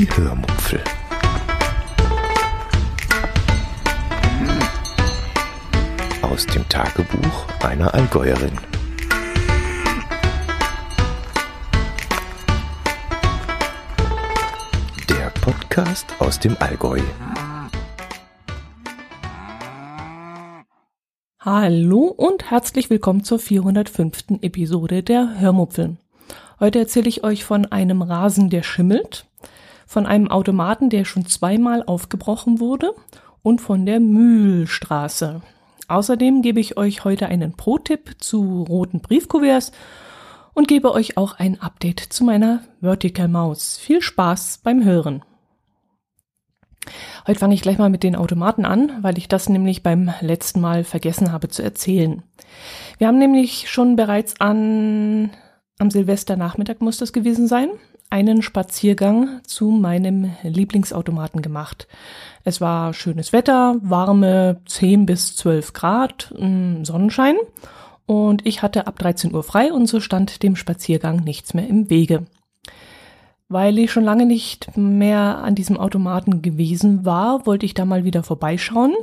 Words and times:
Die 0.00 0.08
Hörmupfel. 0.16 0.82
Aus 6.22 6.46
dem 6.46 6.66
Tagebuch 6.70 7.46
einer 7.62 7.92
Allgäuerin. 7.92 8.52
Der 15.10 15.28
Podcast 15.42 16.06
aus 16.18 16.40
dem 16.40 16.56
Allgäu. 16.60 17.00
Hallo 21.40 22.04
und 22.06 22.50
herzlich 22.50 22.88
willkommen 22.88 23.22
zur 23.22 23.38
405. 23.38 24.38
Episode 24.40 25.02
der 25.02 25.38
Hörmupfel. 25.38 25.98
Heute 26.58 26.78
erzähle 26.78 27.10
ich 27.10 27.22
euch 27.22 27.44
von 27.44 27.66
einem 27.66 28.00
Rasen, 28.00 28.48
der 28.48 28.62
schimmelt, 28.62 29.26
von 29.90 30.06
einem 30.06 30.28
Automaten, 30.28 30.88
der 30.88 31.04
schon 31.04 31.26
zweimal 31.26 31.82
aufgebrochen 31.82 32.60
wurde 32.60 32.94
und 33.42 33.60
von 33.60 33.86
der 33.86 33.98
Mühlstraße. 33.98 35.42
Außerdem 35.88 36.42
gebe 36.42 36.60
ich 36.60 36.76
euch 36.76 37.02
heute 37.02 37.26
einen 37.26 37.56
Pro-Tipp 37.56 38.14
zu 38.18 38.62
roten 38.68 39.00
Briefkuverts 39.00 39.72
und 40.54 40.68
gebe 40.68 40.92
euch 40.92 41.16
auch 41.16 41.40
ein 41.40 41.60
Update 41.60 41.98
zu 41.98 42.22
meiner 42.22 42.62
Vertical 42.80 43.26
Maus. 43.26 43.78
Viel 43.78 44.00
Spaß 44.00 44.60
beim 44.62 44.84
Hören. 44.84 45.24
Heute 47.26 47.40
fange 47.40 47.54
ich 47.54 47.62
gleich 47.62 47.78
mal 47.78 47.90
mit 47.90 48.04
den 48.04 48.14
Automaten 48.14 48.64
an, 48.64 48.92
weil 49.02 49.18
ich 49.18 49.26
das 49.26 49.48
nämlich 49.48 49.82
beim 49.82 50.14
letzten 50.20 50.60
Mal 50.60 50.84
vergessen 50.84 51.32
habe 51.32 51.48
zu 51.48 51.64
erzählen. 51.64 52.22
Wir 52.98 53.08
haben 53.08 53.18
nämlich 53.18 53.68
schon 53.68 53.96
bereits 53.96 54.40
an, 54.40 55.30
am 55.80 55.90
Silvesternachmittag 55.90 56.76
muss 56.78 56.98
das 56.98 57.12
gewesen 57.12 57.48
sein, 57.48 57.70
einen 58.10 58.42
Spaziergang 58.42 59.40
zu 59.44 59.70
meinem 59.70 60.32
Lieblingsautomaten 60.42 61.42
gemacht. 61.42 61.86
Es 62.44 62.60
war 62.60 62.92
schönes 62.92 63.32
Wetter, 63.32 63.76
warme 63.82 64.60
10 64.66 65.06
bis 65.06 65.36
12 65.36 65.72
Grad, 65.72 66.34
mm, 66.38 66.84
Sonnenschein 66.84 67.36
und 68.06 68.44
ich 68.44 68.62
hatte 68.62 68.88
ab 68.88 68.98
13 68.98 69.32
Uhr 69.32 69.44
frei 69.44 69.72
und 69.72 69.86
so 69.86 70.00
stand 70.00 70.42
dem 70.42 70.56
Spaziergang 70.56 71.22
nichts 71.22 71.54
mehr 71.54 71.68
im 71.68 71.90
Wege. 71.90 72.26
Weil 73.48 73.78
ich 73.78 73.92
schon 73.92 74.04
lange 74.04 74.26
nicht 74.26 74.76
mehr 74.76 75.38
an 75.38 75.54
diesem 75.54 75.76
Automaten 75.76 76.42
gewesen 76.42 77.04
war, 77.04 77.46
wollte 77.46 77.66
ich 77.66 77.74
da 77.74 77.84
mal 77.84 78.04
wieder 78.04 78.22
vorbeischauen. 78.22 78.94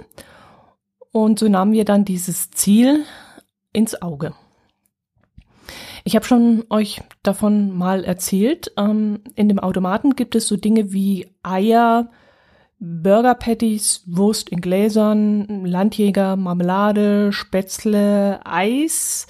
Und 1.12 1.40
so 1.40 1.48
nahmen 1.48 1.74
wir 1.74 1.86
dann 1.86 2.06
dieses 2.06 2.52
Ziel 2.52 3.04
ins 3.74 4.02
Auge. 4.02 4.34
Ich 6.08 6.16
habe 6.16 6.24
schon 6.24 6.64
euch 6.70 7.02
davon 7.22 7.78
mal 7.78 8.06
erzählt. 8.06 8.72
Ähm, 8.78 9.20
in 9.36 9.50
dem 9.50 9.60
Automaten 9.60 10.16
gibt 10.16 10.36
es 10.36 10.48
so 10.48 10.56
Dinge 10.56 10.94
wie 10.94 11.28
Eier, 11.44 12.12
Burger 12.80 13.36
Patties, 13.36 14.04
Wurst 14.06 14.48
in 14.48 14.62
Gläsern, 14.62 15.66
Landjäger, 15.66 16.38
Marmelade, 16.38 17.34
Spätzle, 17.34 18.40
Eis, 18.46 19.28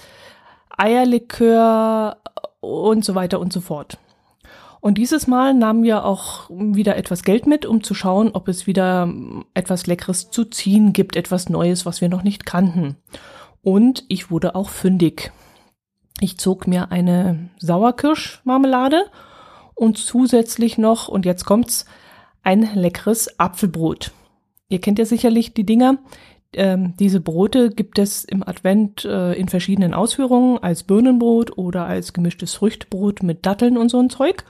Eierlikör 0.69 2.17
und 2.59 3.03
so 3.03 3.15
weiter 3.15 3.39
und 3.39 3.51
so 3.51 3.61
fort. 3.61 3.97
Und 4.79 4.99
dieses 4.99 5.25
Mal 5.25 5.55
nahmen 5.55 5.81
wir 5.81 6.05
auch 6.05 6.47
wieder 6.51 6.95
etwas 6.95 7.23
Geld 7.23 7.47
mit, 7.47 7.65
um 7.65 7.81
zu 7.81 7.95
schauen, 7.95 8.29
ob 8.33 8.47
es 8.47 8.67
wieder 8.67 9.11
etwas 9.55 9.87
Leckeres 9.87 10.29
zu 10.29 10.45
ziehen 10.45 10.93
gibt, 10.93 11.15
etwas 11.15 11.49
Neues, 11.49 11.87
was 11.87 12.01
wir 12.01 12.09
noch 12.09 12.21
nicht 12.21 12.45
kannten. 12.45 12.97
Und 13.63 14.05
ich 14.09 14.29
wurde 14.29 14.53
auch 14.53 14.69
fündig. 14.69 15.31
Ich 16.19 16.37
zog 16.39 16.67
mir 16.67 16.91
eine 16.91 17.49
Sauerkirschmarmelade 17.59 19.05
und 19.75 19.97
zusätzlich 19.97 20.77
noch, 20.77 21.07
und 21.07 21.25
jetzt 21.25 21.45
kommt's, 21.45 21.85
ein 22.43 22.69
leckeres 22.73 23.39
Apfelbrot. 23.39 24.11
Ihr 24.69 24.81
kennt 24.81 24.99
ja 24.99 25.05
sicherlich 25.05 25.53
die 25.53 25.65
Dinger. 25.65 25.97
Ähm, 26.53 26.95
diese 26.97 27.19
Brote 27.19 27.69
gibt 27.69 27.99
es 27.99 28.23
im 28.23 28.41
Advent 28.41 29.05
äh, 29.05 29.33
in 29.33 29.49
verschiedenen 29.49 29.93
Ausführungen 29.93 30.57
als 30.57 30.83
Birnenbrot 30.83 31.57
oder 31.57 31.85
als 31.85 32.13
gemischtes 32.13 32.55
Früchtbrot 32.55 33.21
mit 33.21 33.45
Datteln 33.45 33.77
und 33.77 33.89
so 33.89 33.99
ein 33.99 34.09
Zeug. 34.09 34.43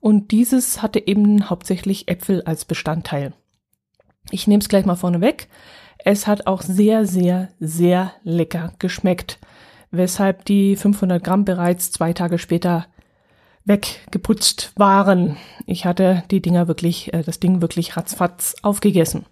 Und 0.00 0.30
dieses 0.30 0.82
hatte 0.82 1.04
eben 1.04 1.50
hauptsächlich 1.50 2.08
Äpfel 2.08 2.42
als 2.42 2.64
Bestandteil. 2.64 3.32
Ich 4.30 4.46
nehme 4.46 4.60
es 4.60 4.68
gleich 4.68 4.84
mal 4.84 4.94
vorne 4.94 5.20
weg. 5.20 5.48
Es 6.04 6.26
hat 6.26 6.46
auch 6.46 6.62
sehr, 6.62 7.06
sehr, 7.06 7.48
sehr 7.58 8.12
lecker 8.22 8.72
geschmeckt, 8.78 9.38
weshalb 9.90 10.44
die 10.44 10.76
500 10.76 11.22
Gramm 11.22 11.44
bereits 11.44 11.90
zwei 11.90 12.12
Tage 12.12 12.38
später 12.38 12.86
weggeputzt 13.64 14.72
waren. 14.76 15.36
Ich 15.66 15.84
hatte 15.84 16.24
die 16.30 16.40
Dinger 16.40 16.68
wirklich, 16.68 17.12
äh, 17.12 17.22
das 17.22 17.38
Ding 17.38 17.60
wirklich 17.60 17.96
ratzfatz 17.96 18.56
aufgegessen. 18.62 19.26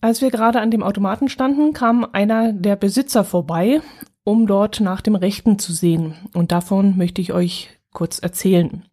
Als 0.00 0.20
wir 0.20 0.30
gerade 0.30 0.60
an 0.60 0.70
dem 0.70 0.82
Automaten 0.82 1.30
standen, 1.30 1.72
kam 1.72 2.06
einer 2.12 2.52
der 2.52 2.76
Besitzer 2.76 3.24
vorbei, 3.24 3.80
um 4.22 4.46
dort 4.46 4.80
nach 4.80 5.00
dem 5.00 5.14
Rechten 5.14 5.58
zu 5.58 5.72
sehen. 5.72 6.14
Und 6.34 6.52
davon 6.52 6.98
möchte 6.98 7.22
ich 7.22 7.32
euch 7.32 7.70
kurz 7.94 8.18
erzählen. 8.18 8.84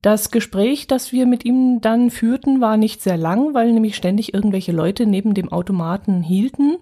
Das 0.00 0.30
Gespräch, 0.30 0.86
das 0.86 1.10
wir 1.10 1.26
mit 1.26 1.44
ihm 1.44 1.80
dann 1.80 2.10
führten, 2.10 2.60
war 2.60 2.76
nicht 2.76 3.02
sehr 3.02 3.16
lang, 3.16 3.54
weil 3.54 3.72
nämlich 3.72 3.96
ständig 3.96 4.34
irgendwelche 4.34 4.72
Leute 4.72 5.06
neben 5.06 5.34
dem 5.34 5.50
Automaten 5.50 6.22
hielten 6.22 6.78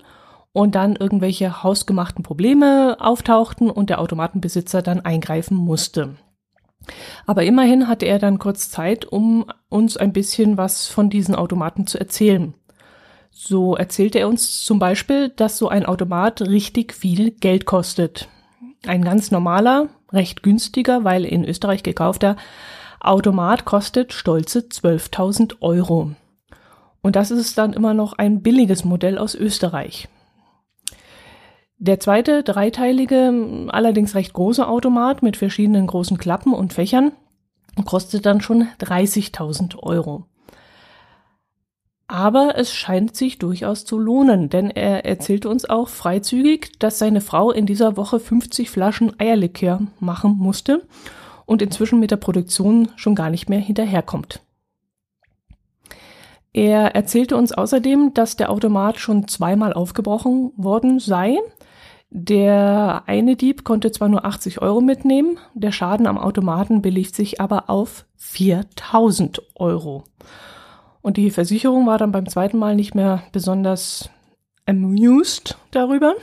und 0.53 0.75
dann 0.75 0.97
irgendwelche 0.97 1.63
hausgemachten 1.63 2.25
Probleme 2.25 2.97
auftauchten 2.99 3.71
und 3.71 3.91
der 3.91 4.01
Automatenbesitzer 4.01 4.83
dann 4.83 5.01
eingreifen 5.01 5.57
musste. 5.57 6.17
Aber 7.27 7.45
immerhin 7.45 7.89
hatte 7.89 8.07
er 8.07 8.19
dann 8.19 8.39
kurz 8.39 8.71
Zeit, 8.71 9.05
um 9.05 9.45
uns 9.69 9.97
ein 9.97 10.13
bisschen 10.13 10.57
was 10.57 10.89
von 10.89 11.11
diesen 11.11 11.35
Automaten 11.35 11.87
zu 11.87 11.99
erzählen. 11.99 12.55
So 13.31 13.77
erzählte 13.77 14.19
er 14.19 14.29
uns 14.29 14.65
zum 14.65 14.79
Beispiel, 14.79 15.29
dass 15.29 15.59
so 15.59 15.69
ein 15.69 15.87
Automat 15.87 16.43
richtig 16.43 16.93
viel 16.93 17.31
Geld 17.31 17.65
kostet. 17.65 18.29
Ein 18.87 19.03
ganz 19.03 19.31
normaler, 19.31 19.89
recht 20.13 20.43
günstiger, 20.43 21.05
weil 21.05 21.25
in 21.25 21.45
Österreich 21.45 21.83
gekaufter 21.83 22.37
Automat 22.99 23.65
kostet 23.65 24.13
stolze 24.13 24.61
12.000 24.61 25.57
Euro. 25.61 26.13
Und 27.03 27.17
das 27.17 27.31
ist 27.31 27.57
dann 27.57 27.73
immer 27.73 27.95
noch 27.95 28.15
ein 28.15 28.43
billiges 28.43 28.85
Modell 28.85 29.17
aus 29.17 29.35
Österreich. 29.35 30.09
Der 31.83 31.99
zweite, 31.99 32.43
dreiteilige, 32.43 33.67
allerdings 33.69 34.15
recht 34.15 34.35
große 34.35 34.69
Automat 34.69 35.23
mit 35.23 35.39
verschiedenen 35.39 35.87
großen 35.87 36.19
Klappen 36.19 36.53
und 36.53 36.75
Fächern 36.75 37.13
kostet 37.87 38.27
dann 38.27 38.43
schon 38.43 38.69
30.000 38.81 39.79
Euro. 39.79 40.27
Aber 42.07 42.59
es 42.59 42.75
scheint 42.75 43.17
sich 43.17 43.39
durchaus 43.39 43.87
zu 43.87 43.99
lohnen, 43.99 44.51
denn 44.51 44.69
er 44.69 45.07
erzählte 45.07 45.49
uns 45.49 45.65
auch 45.65 45.89
freizügig, 45.89 46.79
dass 46.79 46.99
seine 46.99 47.23
Frau 47.23 47.51
in 47.51 47.65
dieser 47.65 47.97
Woche 47.97 48.21
50 48.21 48.69
Flaschen 48.69 49.19
Eierlikör 49.19 49.81
machen 50.01 50.37
musste 50.37 50.87
und 51.47 51.63
inzwischen 51.63 51.99
mit 51.99 52.11
der 52.11 52.19
Produktion 52.19 52.91
schon 52.97 53.15
gar 53.15 53.31
nicht 53.31 53.49
mehr 53.49 53.61
hinterherkommt. 53.61 54.43
Er 56.53 56.95
erzählte 56.95 57.37
uns 57.37 57.53
außerdem, 57.53 58.13
dass 58.13 58.37
der 58.37 58.51
Automat 58.51 58.99
schon 58.99 59.29
zweimal 59.29 59.73
aufgebrochen 59.73 60.53
worden 60.57 60.99
sei. 60.99 61.39
Der 62.11 63.05
eine 63.07 63.37
Dieb 63.37 63.63
konnte 63.63 63.93
zwar 63.93 64.09
nur 64.09 64.25
80 64.25 64.61
Euro 64.61 64.81
mitnehmen, 64.81 65.39
der 65.55 65.71
Schaden 65.71 66.09
am 66.09 66.19
Automaten 66.19 66.83
belief 66.83 67.15
sich 67.15 67.41
aber 67.41 67.71
auf 67.71 68.05
4000 68.17 69.41
Euro. 69.55 70.03
Und 71.03 71.17
die 71.17 71.31
Versicherung 71.31 71.87
war 71.87 71.99
dann 71.99 72.11
beim 72.11 72.29
zweiten 72.29 72.59
Mal 72.59 72.75
nicht 72.75 72.97
mehr 72.97 73.23
besonders 73.31 74.11
amused 74.67 75.57
darüber. 75.71 76.15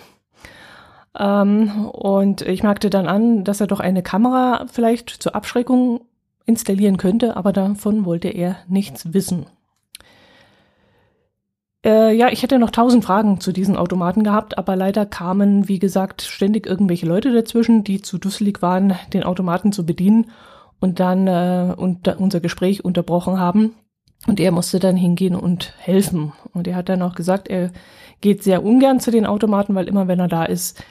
Ähm, 1.17 1.87
und 1.89 2.41
ich 2.41 2.63
merkte 2.63 2.89
dann 2.89 3.07
an, 3.07 3.45
dass 3.45 3.61
er 3.61 3.67
doch 3.67 3.79
eine 3.79 4.03
Kamera 4.03 4.65
vielleicht 4.69 5.09
zur 5.09 5.35
Abschreckung 5.35 6.01
installieren 6.45 6.97
könnte, 6.97 7.37
aber 7.37 7.53
davon 7.53 8.05
wollte 8.05 8.27
er 8.27 8.57
nichts 8.67 9.13
wissen. 9.13 9.45
Äh, 11.85 12.15
ja, 12.15 12.29
ich 12.29 12.43
hätte 12.43 12.59
noch 12.59 12.71
tausend 12.71 13.05
Fragen 13.05 13.39
zu 13.39 13.51
diesen 13.51 13.77
Automaten 13.77 14.23
gehabt, 14.23 14.57
aber 14.57 14.75
leider 14.75 15.05
kamen, 15.05 15.67
wie 15.67 15.79
gesagt, 15.79 16.21
ständig 16.21 16.65
irgendwelche 16.65 17.05
Leute 17.05 17.31
dazwischen, 17.33 17.83
die 17.83 18.01
zu 18.01 18.17
dusselig 18.17 18.61
waren, 18.61 18.95
den 19.13 19.23
Automaten 19.23 19.71
zu 19.71 19.85
bedienen 19.85 20.31
und 20.79 20.99
dann 20.99 21.27
äh, 21.27 21.73
unter 21.75 22.19
unser 22.19 22.39
Gespräch 22.39 22.83
unterbrochen 22.83 23.39
haben. 23.39 23.75
Und 24.25 24.39
er 24.39 24.51
musste 24.51 24.79
dann 24.79 24.97
hingehen 24.97 25.35
und 25.35 25.73
helfen. 25.77 26.33
Und 26.53 26.67
er 26.67 26.75
hat 26.75 26.89
dann 26.89 27.01
auch 27.01 27.13
gesagt, 27.13 27.47
er 27.47 27.71
geht 28.19 28.43
sehr 28.43 28.63
ungern 28.63 28.99
zu 28.99 29.11
den 29.11 29.25
Automaten, 29.25 29.75
weil 29.75 29.87
immer 29.87 30.07
wenn 30.07 30.19
er 30.19 30.27
da 30.27 30.43
ist, 30.43 30.83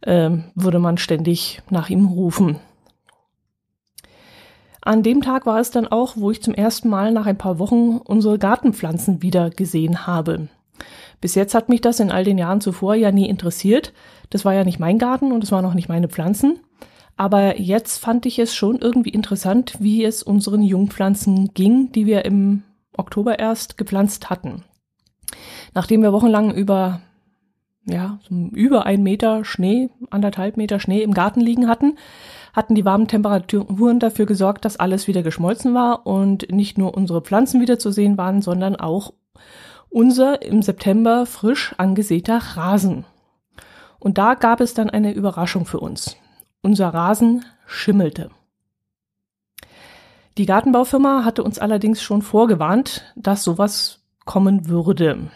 äh, 0.00 0.30
würde 0.54 0.80
man 0.80 0.98
ständig 0.98 1.62
nach 1.70 1.88
ihm 1.88 2.06
rufen. 2.06 2.58
An 4.84 5.04
dem 5.04 5.22
Tag 5.22 5.46
war 5.46 5.60
es 5.60 5.70
dann 5.70 5.86
auch, 5.86 6.16
wo 6.16 6.32
ich 6.32 6.42
zum 6.42 6.54
ersten 6.54 6.88
Mal 6.88 7.12
nach 7.12 7.26
ein 7.26 7.38
paar 7.38 7.60
Wochen 7.60 7.98
unsere 7.98 8.38
Gartenpflanzen 8.38 9.22
wieder 9.22 9.50
gesehen 9.50 10.08
habe. 10.08 10.48
Bis 11.20 11.36
jetzt 11.36 11.54
hat 11.54 11.68
mich 11.68 11.80
das 11.80 12.00
in 12.00 12.10
all 12.10 12.24
den 12.24 12.36
Jahren 12.36 12.60
zuvor 12.60 12.96
ja 12.96 13.12
nie 13.12 13.28
interessiert. 13.28 13.92
Das 14.30 14.44
war 14.44 14.54
ja 14.54 14.64
nicht 14.64 14.80
mein 14.80 14.98
Garten 14.98 15.30
und 15.30 15.44
es 15.44 15.52
waren 15.52 15.64
auch 15.64 15.74
nicht 15.74 15.88
meine 15.88 16.08
Pflanzen. 16.08 16.58
Aber 17.16 17.60
jetzt 17.60 17.98
fand 17.98 18.26
ich 18.26 18.40
es 18.40 18.56
schon 18.56 18.80
irgendwie 18.80 19.10
interessant, 19.10 19.76
wie 19.78 20.04
es 20.04 20.24
unseren 20.24 20.62
Jungpflanzen 20.62 21.54
ging, 21.54 21.92
die 21.92 22.06
wir 22.06 22.24
im 22.24 22.64
Oktober 22.96 23.38
erst 23.38 23.78
gepflanzt 23.78 24.30
hatten. 24.30 24.64
Nachdem 25.74 26.02
wir 26.02 26.12
wochenlang 26.12 26.52
über, 26.52 27.02
ja, 27.84 28.18
über 28.28 28.84
ein 28.84 29.04
Meter 29.04 29.44
Schnee, 29.44 29.90
anderthalb 30.10 30.56
Meter 30.56 30.80
Schnee 30.80 31.02
im 31.02 31.14
Garten 31.14 31.40
liegen 31.40 31.68
hatten, 31.68 31.96
hatten 32.52 32.74
die 32.74 32.84
warmen 32.84 33.08
Temperaturen 33.08 33.98
dafür 33.98 34.26
gesorgt, 34.26 34.64
dass 34.64 34.76
alles 34.76 35.08
wieder 35.08 35.22
geschmolzen 35.22 35.74
war 35.74 36.06
und 36.06 36.50
nicht 36.50 36.78
nur 36.78 36.94
unsere 36.94 37.22
Pflanzen 37.22 37.60
wieder 37.60 37.78
zu 37.78 37.90
sehen 37.90 38.18
waren, 38.18 38.42
sondern 38.42 38.76
auch 38.76 39.12
unser 39.88 40.42
im 40.42 40.62
September 40.62 41.26
frisch 41.26 41.74
angesäter 41.78 42.38
Rasen. 42.38 43.04
Und 43.98 44.18
da 44.18 44.34
gab 44.34 44.60
es 44.60 44.74
dann 44.74 44.90
eine 44.90 45.12
Überraschung 45.12 45.66
für 45.66 45.80
uns. 45.80 46.16
Unser 46.60 46.88
Rasen 46.88 47.44
schimmelte. 47.66 48.30
Die 50.38 50.46
Gartenbaufirma 50.46 51.24
hatte 51.24 51.44
uns 51.44 51.58
allerdings 51.58 52.02
schon 52.02 52.22
vorgewarnt, 52.22 53.04
dass 53.16 53.44
sowas 53.44 54.00
kommen 54.24 54.68
würde. 54.68 55.30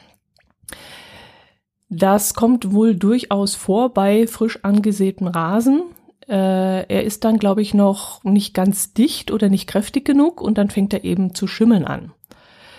Das 1.88 2.34
kommt 2.34 2.72
wohl 2.72 2.96
durchaus 2.96 3.54
vor 3.54 3.90
bei 3.90 4.26
frisch 4.26 4.64
angesätem 4.64 5.28
Rasen. 5.28 5.82
Äh, 6.28 6.86
er 6.86 7.04
ist 7.04 7.24
dann, 7.24 7.38
glaube 7.38 7.62
ich, 7.62 7.74
noch 7.74 8.22
nicht 8.24 8.54
ganz 8.54 8.92
dicht 8.92 9.30
oder 9.30 9.48
nicht 9.48 9.68
kräftig 9.68 10.04
genug 10.04 10.40
und 10.40 10.58
dann 10.58 10.70
fängt 10.70 10.92
er 10.92 11.04
eben 11.04 11.34
zu 11.34 11.46
schimmeln 11.46 11.84
an. 11.84 12.12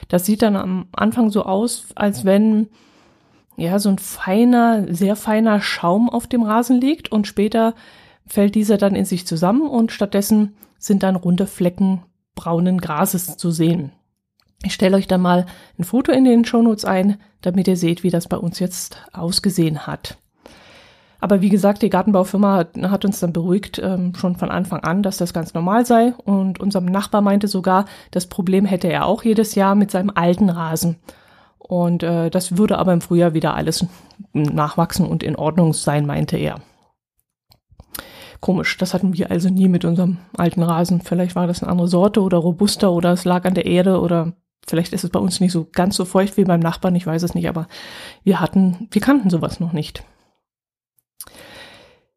Das 0.08 0.26
sieht 0.26 0.42
dann 0.42 0.56
am 0.56 0.88
Anfang 0.92 1.30
so 1.30 1.44
aus, 1.44 1.88
als 1.96 2.26
wenn 2.26 2.68
ja 3.58 3.80
so 3.80 3.90
ein 3.90 4.00
feiner, 4.00 4.94
sehr 4.94 5.16
feiner 5.16 5.62
Schaum 5.62 6.10
auf 6.10 6.28
dem 6.28 6.44
Rasen 6.44 6.80
liegt 6.80 7.12
und 7.12 7.28
später 7.28 7.74
fällt 8.26 8.56
dieser 8.56 8.78
dann 8.78 8.96
in 8.96 9.06
sich 9.06 9.26
zusammen 9.26 9.68
und 9.68 9.92
stattdessen 9.92 10.56
sind 10.78 11.04
dann 11.04 11.16
runde 11.16 11.48
Flecken 11.48 12.04
braunen 12.36 12.80
Grases 12.80 13.38
zu 13.38 13.52
sehen. 13.52 13.92
Ich 14.64 14.74
stelle 14.74 14.98
euch 14.98 15.08
da 15.08 15.18
mal 15.18 15.46
ein 15.78 15.84
Foto 15.84 16.12
in 16.12 16.24
den 16.24 16.46
Shownotes 16.46 16.86
ein, 16.86 17.18
damit 17.42 17.68
ihr 17.68 17.78
seht, 17.78 18.04
wie 18.04 18.10
das 18.10 18.28
bei 18.28 18.38
uns 18.38 18.60
jetzt 18.60 18.98
ausgesehen 19.14 19.88
hat. 19.88 20.18
Aber 21.20 21.42
wie 21.42 21.50
gesagt, 21.50 21.82
die 21.82 21.90
Gartenbaufirma 21.90 22.58
hat, 22.58 22.78
hat 22.78 23.06
uns 23.06 23.20
dann 23.20 23.34
beruhigt, 23.34 23.80
ähm, 23.84 24.14
schon 24.16 24.36
von 24.36 24.52
Anfang 24.52 24.82
an, 24.82 25.04
dass 25.04 25.18
das 25.18 25.34
ganz 25.34 25.54
normal 25.54 25.86
sei. 25.86 26.14
Und 26.26 26.60
unser 26.60 26.82
Nachbar 26.82 27.22
meinte 27.22 27.48
sogar, 27.48 27.86
das 28.12 28.28
Problem 28.28 28.66
hätte 28.66 28.88
er 28.88 29.06
auch 29.06 29.24
jedes 29.24 29.56
Jahr 29.56 29.76
mit 29.76 29.92
seinem 29.92 30.12
alten 30.14 30.50
Rasen. 30.50 30.98
Und 31.58 32.04
äh, 32.04 32.30
das 32.30 32.58
würde 32.58 32.78
aber 32.78 32.94
im 32.94 33.02
Frühjahr 33.02 33.34
wieder 33.34 33.56
alles 33.56 33.86
nachwachsen 34.34 35.06
und 35.06 35.24
in 35.24 35.36
Ordnung 35.36 35.74
sein, 35.74 36.06
meinte 36.06 36.38
er. 36.38 36.62
Komisch, 38.40 38.78
das 38.78 38.94
hatten 38.94 39.14
wir 39.14 39.32
also 39.32 39.50
nie 39.50 39.68
mit 39.68 39.84
unserem 39.84 40.18
alten 40.38 40.62
Rasen. 40.62 41.02
Vielleicht 41.02 41.36
war 41.36 41.48
das 41.48 41.64
eine 41.64 41.72
andere 41.72 41.88
Sorte 41.88 42.22
oder 42.22 42.38
robuster 42.38 42.92
oder 42.92 43.12
es 43.12 43.26
lag 43.26 43.46
an 43.46 43.56
der 43.56 43.66
Erde 43.66 44.00
oder 44.00 44.34
vielleicht 44.68 44.94
ist 44.94 45.04
es 45.04 45.10
bei 45.10 45.20
uns 45.20 45.40
nicht 45.40 45.52
so 45.52 45.68
ganz 45.72 45.96
so 45.96 46.06
feucht 46.06 46.38
wie 46.38 46.44
beim 46.44 46.60
Nachbarn, 46.60 46.96
ich 46.96 47.08
weiß 47.08 47.24
es 47.24 47.34
nicht, 47.34 47.50
aber 47.50 47.68
wir 48.24 48.40
hatten, 48.40 48.88
wir 48.92 49.02
kannten 49.02 49.30
sowas 49.30 49.60
noch 49.60 49.74
nicht. 49.74 50.04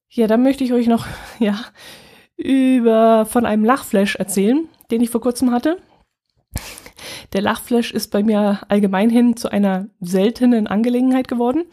Ja, 0.08 0.26
dann 0.26 0.42
möchte 0.42 0.64
ich 0.64 0.72
euch 0.72 0.86
noch, 0.86 1.06
ja, 1.38 1.58
über, 2.36 3.26
von 3.26 3.46
einem 3.46 3.64
Lachflash 3.64 4.16
erzählen, 4.16 4.68
den 4.90 5.00
ich 5.00 5.10
vor 5.10 5.20
kurzem 5.20 5.50
hatte. 5.50 5.78
Der 7.32 7.42
Lachflash 7.42 7.92
ist 7.92 8.10
bei 8.10 8.22
mir 8.22 8.60
allgemeinhin 8.68 9.36
zu 9.36 9.50
einer 9.50 9.86
seltenen 10.00 10.66
Angelegenheit 10.66 11.28
geworden, 11.28 11.64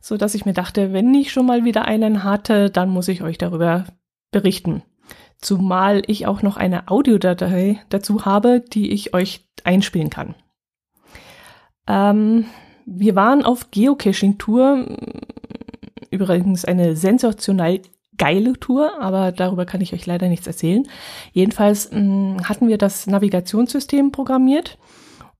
so 0.00 0.16
dass 0.16 0.34
ich 0.34 0.46
mir 0.46 0.54
dachte, 0.54 0.92
wenn 0.92 1.12
ich 1.14 1.32
schon 1.32 1.46
mal 1.46 1.64
wieder 1.64 1.84
einen 1.84 2.24
hatte, 2.24 2.70
dann 2.70 2.90
muss 2.90 3.08
ich 3.08 3.22
euch 3.22 3.36
darüber 3.36 3.84
berichten. 4.30 4.82
Zumal 5.38 6.02
ich 6.06 6.26
auch 6.26 6.40
noch 6.40 6.56
eine 6.56 6.88
Audiodatei 6.88 7.80
dazu 7.90 8.24
habe, 8.24 8.60
die 8.60 8.92
ich 8.92 9.12
euch 9.12 9.46
einspielen 9.62 10.08
kann. 10.08 10.34
Ähm, 11.86 12.46
wir 12.86 13.14
waren 13.14 13.44
auf 13.44 13.70
Geocaching-Tour 13.70 14.86
Übrigens 16.14 16.64
eine 16.64 16.94
sensationell 16.94 17.82
geile 18.16 18.52
Tour, 18.52 19.00
aber 19.00 19.32
darüber 19.32 19.66
kann 19.66 19.80
ich 19.80 19.92
euch 19.92 20.06
leider 20.06 20.28
nichts 20.28 20.46
erzählen. 20.46 20.86
Jedenfalls 21.32 21.90
mh, 21.90 21.98
mm, 21.98 22.48
hatten 22.48 22.68
wir 22.68 22.78
das 22.78 23.08
Navigationssystem 23.08 24.12
programmiert 24.12 24.78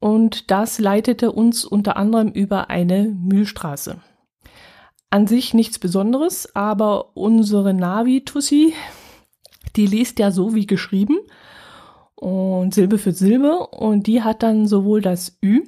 und 0.01 0.51
das 0.51 0.81
leitete 0.81 1.31
uns 1.31 1.65
unter 1.65 1.97
anderem 1.97 2.29
über 2.29 2.71
eine 2.71 3.05
Mühlstraße. 3.05 3.99
An 5.11 5.29
sich 5.29 5.55
nichts 5.55 5.79
Besonderes, 5.79 6.57
aber 6.57 7.17
unsere 7.17 7.73
Navi-Tussi, 7.73 8.75
die 9.77 9.87
liest 9.87 10.19
ja 10.19 10.33
so 10.33 10.57
wie 10.57 10.67
geschrieben 10.67 11.19
und 12.17 12.75
Silbe 12.75 12.99
für 12.99 13.13
Silbe 13.13 13.69
und 13.69 14.09
die 14.09 14.25
hat 14.25 14.43
dann 14.43 14.67
sowohl 14.67 15.03
das 15.03 15.39
Ü 15.41 15.63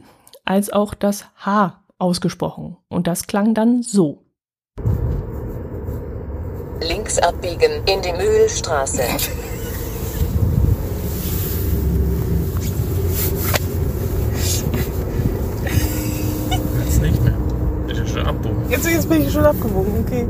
als 0.45 0.73
auch 0.73 0.95
das 0.95 1.27
H 1.37 1.85
ausgesprochen 1.99 2.77
und 2.89 3.07
das 3.07 3.29
klang 3.29 3.55
dann 3.55 3.85
so. 3.85 4.26
Links 6.81 7.19
abbiegen 7.19 7.83
in 7.87 8.03
die 8.03 8.13
Mühlstraße. 8.13 9.03
Jetzt 16.85 17.03
nicht 17.03 17.25
mehr. 17.25 17.35
Ich 17.89 17.97
bin 17.97 18.07
schon 18.07 18.27
abbogen. 18.27 18.71
Jetzt, 18.71 18.87
jetzt 18.87 19.09
bin 19.09 19.27
ich 19.27 19.33
schon 19.33 19.45
abgewogen, 19.45 20.05
okay. 20.07 20.27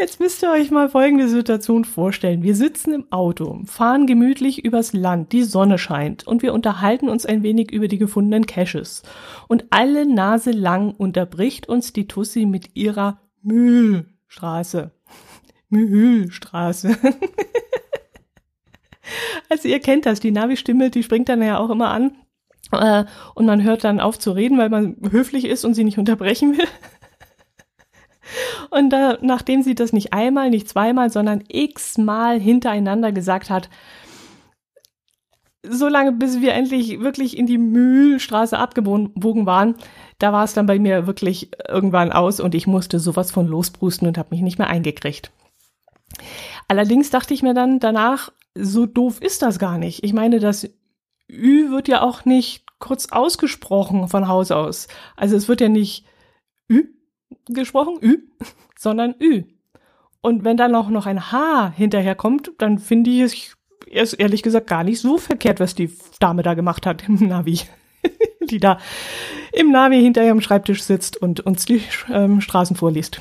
Jetzt 0.00 0.18
müsst 0.18 0.42
ihr 0.42 0.50
euch 0.50 0.70
mal 0.70 0.88
folgende 0.88 1.28
Situation 1.28 1.84
vorstellen. 1.84 2.42
Wir 2.42 2.54
sitzen 2.54 2.94
im 2.94 3.12
Auto, 3.12 3.60
fahren 3.66 4.06
gemütlich 4.06 4.64
übers 4.64 4.94
Land, 4.94 5.32
die 5.32 5.42
Sonne 5.42 5.76
scheint 5.76 6.26
und 6.26 6.40
wir 6.40 6.54
unterhalten 6.54 7.10
uns 7.10 7.26
ein 7.26 7.42
wenig 7.42 7.70
über 7.70 7.86
die 7.86 7.98
gefundenen 7.98 8.46
Caches. 8.46 9.02
Und 9.46 9.66
alle 9.68 10.06
Nase 10.06 10.52
lang 10.52 10.92
unterbricht 10.92 11.68
uns 11.68 11.92
die 11.92 12.08
Tussi 12.08 12.46
mit 12.46 12.76
ihrer 12.76 13.20
Mühlstraße. 13.42 14.90
Mühlstraße. 15.68 16.96
also 19.50 19.68
ihr 19.68 19.80
kennt 19.80 20.06
das, 20.06 20.18
die 20.18 20.30
Navi-Stimme, 20.30 20.88
die 20.88 21.02
springt 21.02 21.28
dann 21.28 21.42
ja 21.42 21.58
auch 21.58 21.68
immer 21.68 21.90
an. 21.90 22.16
Äh, 22.72 23.04
und 23.34 23.44
man 23.44 23.62
hört 23.62 23.84
dann 23.84 24.00
auf 24.00 24.18
zu 24.18 24.30
reden, 24.30 24.56
weil 24.56 24.70
man 24.70 24.96
höflich 25.10 25.44
ist 25.44 25.66
und 25.66 25.74
sie 25.74 25.84
nicht 25.84 25.98
unterbrechen 25.98 26.56
will. 26.56 26.68
Und 28.70 28.90
da, 28.90 29.18
nachdem 29.20 29.62
sie 29.62 29.74
das 29.74 29.92
nicht 29.92 30.12
einmal, 30.12 30.50
nicht 30.50 30.68
zweimal, 30.68 31.10
sondern 31.10 31.42
x-mal 31.48 32.38
hintereinander 32.40 33.12
gesagt 33.12 33.50
hat, 33.50 33.68
so 35.62 35.88
lange, 35.88 36.12
bis 36.12 36.40
wir 36.40 36.54
endlich 36.54 37.00
wirklich 37.00 37.36
in 37.36 37.46
die 37.46 37.58
Mühlstraße 37.58 38.58
abgebogen 38.58 39.46
waren, 39.46 39.74
da 40.18 40.32
war 40.32 40.44
es 40.44 40.54
dann 40.54 40.66
bei 40.66 40.78
mir 40.78 41.06
wirklich 41.06 41.50
irgendwann 41.68 42.12
aus 42.12 42.40
und 42.40 42.54
ich 42.54 42.66
musste 42.66 42.98
sowas 42.98 43.30
von 43.30 43.46
losbrusten 43.46 44.08
und 44.08 44.16
habe 44.16 44.30
mich 44.30 44.40
nicht 44.40 44.58
mehr 44.58 44.68
eingekriegt. 44.70 45.32
Allerdings 46.68 47.10
dachte 47.10 47.34
ich 47.34 47.42
mir 47.42 47.54
dann 47.54 47.78
danach, 47.78 48.32
so 48.54 48.86
doof 48.86 49.20
ist 49.20 49.42
das 49.42 49.58
gar 49.58 49.78
nicht. 49.78 50.02
Ich 50.02 50.12
meine, 50.12 50.40
das 50.40 50.68
Ü 51.30 51.70
wird 51.70 51.88
ja 51.88 52.02
auch 52.02 52.24
nicht 52.24 52.64
kurz 52.78 53.08
ausgesprochen 53.10 54.08
von 54.08 54.28
Haus 54.28 54.50
aus. 54.50 54.88
Also 55.16 55.36
es 55.36 55.48
wird 55.48 55.60
ja 55.60 55.68
nicht 55.68 56.04
Ü 56.70 56.84
gesprochen, 57.46 57.98
Ü, 58.02 58.18
sondern 58.78 59.14
Ü. 59.20 59.44
Und 60.22 60.44
wenn 60.44 60.56
dann 60.56 60.74
auch 60.74 60.88
noch 60.88 61.06
ein 61.06 61.32
H 61.32 61.72
hinterherkommt, 61.74 62.52
dann 62.58 62.78
finde 62.78 63.10
ich 63.10 63.52
es 63.90 64.12
ehrlich 64.12 64.42
gesagt 64.42 64.66
gar 64.66 64.84
nicht 64.84 65.00
so 65.00 65.18
verkehrt, 65.18 65.60
was 65.60 65.74
die 65.74 65.90
Dame 66.20 66.42
da 66.42 66.54
gemacht 66.54 66.86
hat 66.86 67.08
im 67.08 67.14
Navi. 67.26 67.60
die 68.40 68.58
da 68.58 68.78
im 69.52 69.70
Navi 69.70 70.00
hinter 70.00 70.24
ihrem 70.24 70.40
Schreibtisch 70.40 70.82
sitzt 70.82 71.16
und 71.16 71.40
uns 71.40 71.64
die 71.64 71.82
ähm, 72.10 72.40
Straßen 72.40 72.76
vorliest. 72.76 73.20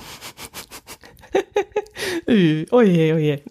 oje, 2.28 2.66
oje. 2.72 3.42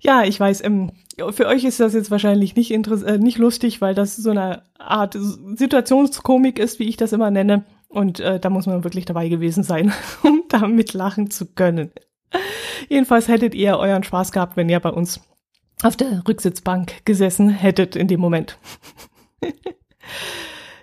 Ja, 0.00 0.24
ich 0.24 0.38
weiß, 0.38 0.64
ähm, 0.64 0.92
für 1.30 1.46
euch 1.46 1.64
ist 1.64 1.80
das 1.80 1.94
jetzt 1.94 2.10
wahrscheinlich 2.10 2.56
nicht, 2.56 2.70
äh, 2.70 3.18
nicht 3.18 3.38
lustig, 3.38 3.80
weil 3.80 3.94
das 3.94 4.16
so 4.16 4.30
eine 4.30 4.62
Art 4.78 5.16
Situationskomik 5.54 6.58
ist, 6.58 6.78
wie 6.78 6.88
ich 6.88 6.96
das 6.96 7.12
immer 7.12 7.30
nenne. 7.30 7.64
Und 7.92 8.20
äh, 8.20 8.40
da 8.40 8.48
muss 8.48 8.66
man 8.66 8.84
wirklich 8.84 9.04
dabei 9.04 9.28
gewesen 9.28 9.62
sein, 9.62 9.92
um 10.22 10.44
damit 10.48 10.94
lachen 10.94 11.30
zu 11.30 11.46
können. 11.46 11.92
Jedenfalls 12.88 13.28
hättet 13.28 13.54
ihr 13.54 13.76
euren 13.78 14.02
Spaß 14.02 14.32
gehabt, 14.32 14.56
wenn 14.56 14.68
ihr 14.68 14.80
bei 14.80 14.90
uns 14.90 15.20
auf 15.82 15.96
der 15.96 16.26
Rücksitzbank 16.26 17.04
gesessen 17.04 17.50
hättet 17.50 17.94
in 17.94 18.08
dem 18.08 18.20
Moment. 18.20 18.58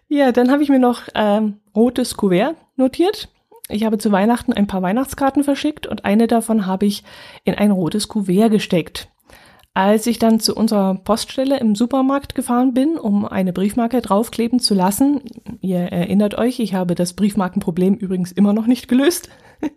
ja, 0.07 0.31
dann 0.31 0.51
habe 0.51 0.61
ich 0.61 0.69
mir 0.69 0.79
noch 0.79 1.03
ähm, 1.15 1.59
rotes 1.75 2.15
Kuvert 2.15 2.55
notiert. 2.75 3.29
Ich 3.69 3.85
habe 3.85 3.97
zu 3.97 4.11
Weihnachten 4.11 4.53
ein 4.53 4.67
paar 4.67 4.81
Weihnachtskarten 4.81 5.43
verschickt 5.43 5.87
und 5.87 6.05
eine 6.05 6.27
davon 6.27 6.65
habe 6.65 6.85
ich 6.85 7.03
in 7.43 7.55
ein 7.55 7.71
rotes 7.71 8.07
Kuvert 8.07 8.51
gesteckt. 8.51 9.09
Als 9.75 10.07
ich 10.07 10.19
dann 10.19 10.39
zu 10.39 10.55
unserer 10.55 10.95
Poststelle 10.95 11.59
im 11.59 11.75
Supermarkt 11.75 12.35
gefahren 12.35 12.73
bin, 12.73 12.97
um 12.97 13.25
eine 13.25 13.53
Briefmarke 13.53 14.01
draufkleben 14.01 14.59
zu 14.59 14.73
lassen, 14.73 15.21
ihr 15.61 15.79
erinnert 15.79 16.35
euch, 16.37 16.59
ich 16.59 16.73
habe 16.73 16.95
das 16.95 17.13
Briefmarkenproblem 17.13 17.93
übrigens 17.93 18.31
immer 18.31 18.51
noch 18.51 18.65
nicht 18.65 18.87
gelöst, 18.87 19.29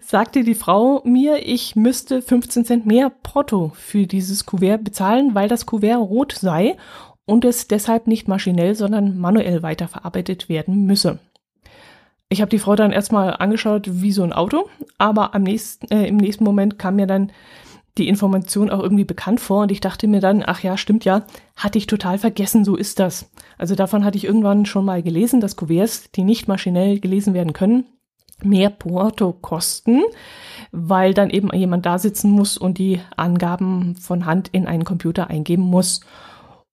sagte 0.00 0.44
die 0.44 0.54
Frau 0.54 1.02
mir, 1.04 1.46
ich 1.46 1.74
müsste 1.74 2.22
15 2.22 2.64
Cent 2.64 2.86
mehr 2.86 3.10
Porto 3.10 3.72
für 3.74 4.06
dieses 4.06 4.46
Kuvert 4.46 4.84
bezahlen, 4.84 5.34
weil 5.34 5.48
das 5.48 5.66
Kuvert 5.66 5.98
rot 5.98 6.32
sei 6.32 6.76
und 7.26 7.44
es 7.44 7.68
deshalb 7.68 8.06
nicht 8.06 8.28
maschinell, 8.28 8.74
sondern 8.74 9.18
manuell 9.18 9.62
weiterverarbeitet 9.62 10.48
werden 10.48 10.86
müsse. 10.86 11.18
Ich 12.30 12.40
habe 12.40 12.50
die 12.50 12.58
Frau 12.58 12.76
dann 12.76 12.92
erstmal 12.92 13.34
angeschaut 13.34 13.88
wie 13.90 14.12
so 14.12 14.22
ein 14.22 14.32
Auto, 14.32 14.68
aber 14.98 15.34
am 15.34 15.42
nächsten, 15.42 15.90
äh, 15.90 16.06
im 16.06 16.18
nächsten 16.18 16.44
Moment 16.44 16.78
kam 16.78 16.96
mir 16.96 17.06
dann 17.06 17.32
die 17.98 18.08
Information 18.08 18.70
auch 18.70 18.80
irgendwie 18.80 19.04
bekannt 19.04 19.40
vor 19.40 19.62
und 19.62 19.72
ich 19.72 19.80
dachte 19.80 20.06
mir 20.06 20.20
dann, 20.20 20.42
ach 20.46 20.62
ja, 20.62 20.76
stimmt 20.76 21.04
ja, 21.04 21.24
hatte 21.56 21.78
ich 21.78 21.86
total 21.86 22.18
vergessen, 22.18 22.64
so 22.64 22.76
ist 22.76 22.98
das. 22.98 23.30
Also 23.58 23.74
davon 23.74 24.04
hatte 24.04 24.16
ich 24.16 24.24
irgendwann 24.24 24.66
schon 24.66 24.84
mal 24.84 25.02
gelesen, 25.02 25.40
dass 25.40 25.56
Kuverts, 25.56 26.10
die 26.12 26.24
nicht 26.24 26.48
maschinell 26.48 27.00
gelesen 27.00 27.34
werden 27.34 27.52
können, 27.52 27.86
mehr 28.42 28.70
Porto 28.70 29.32
kosten, 29.32 30.02
weil 30.70 31.14
dann 31.14 31.30
eben 31.30 31.52
jemand 31.52 31.86
da 31.86 31.98
sitzen 31.98 32.30
muss 32.30 32.56
und 32.56 32.78
die 32.78 33.00
Angaben 33.16 33.96
von 33.96 34.26
Hand 34.26 34.48
in 34.48 34.66
einen 34.66 34.84
Computer 34.84 35.28
eingeben 35.28 35.64
muss. 35.64 36.00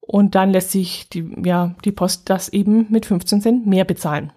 Und 0.00 0.36
dann 0.36 0.52
lässt 0.52 0.70
sich 0.70 1.08
die, 1.08 1.28
ja, 1.44 1.74
die 1.84 1.92
Post 1.92 2.30
das 2.30 2.48
eben 2.48 2.86
mit 2.90 3.06
15 3.06 3.40
Cent 3.40 3.66
mehr 3.66 3.84
bezahlen. 3.84 4.32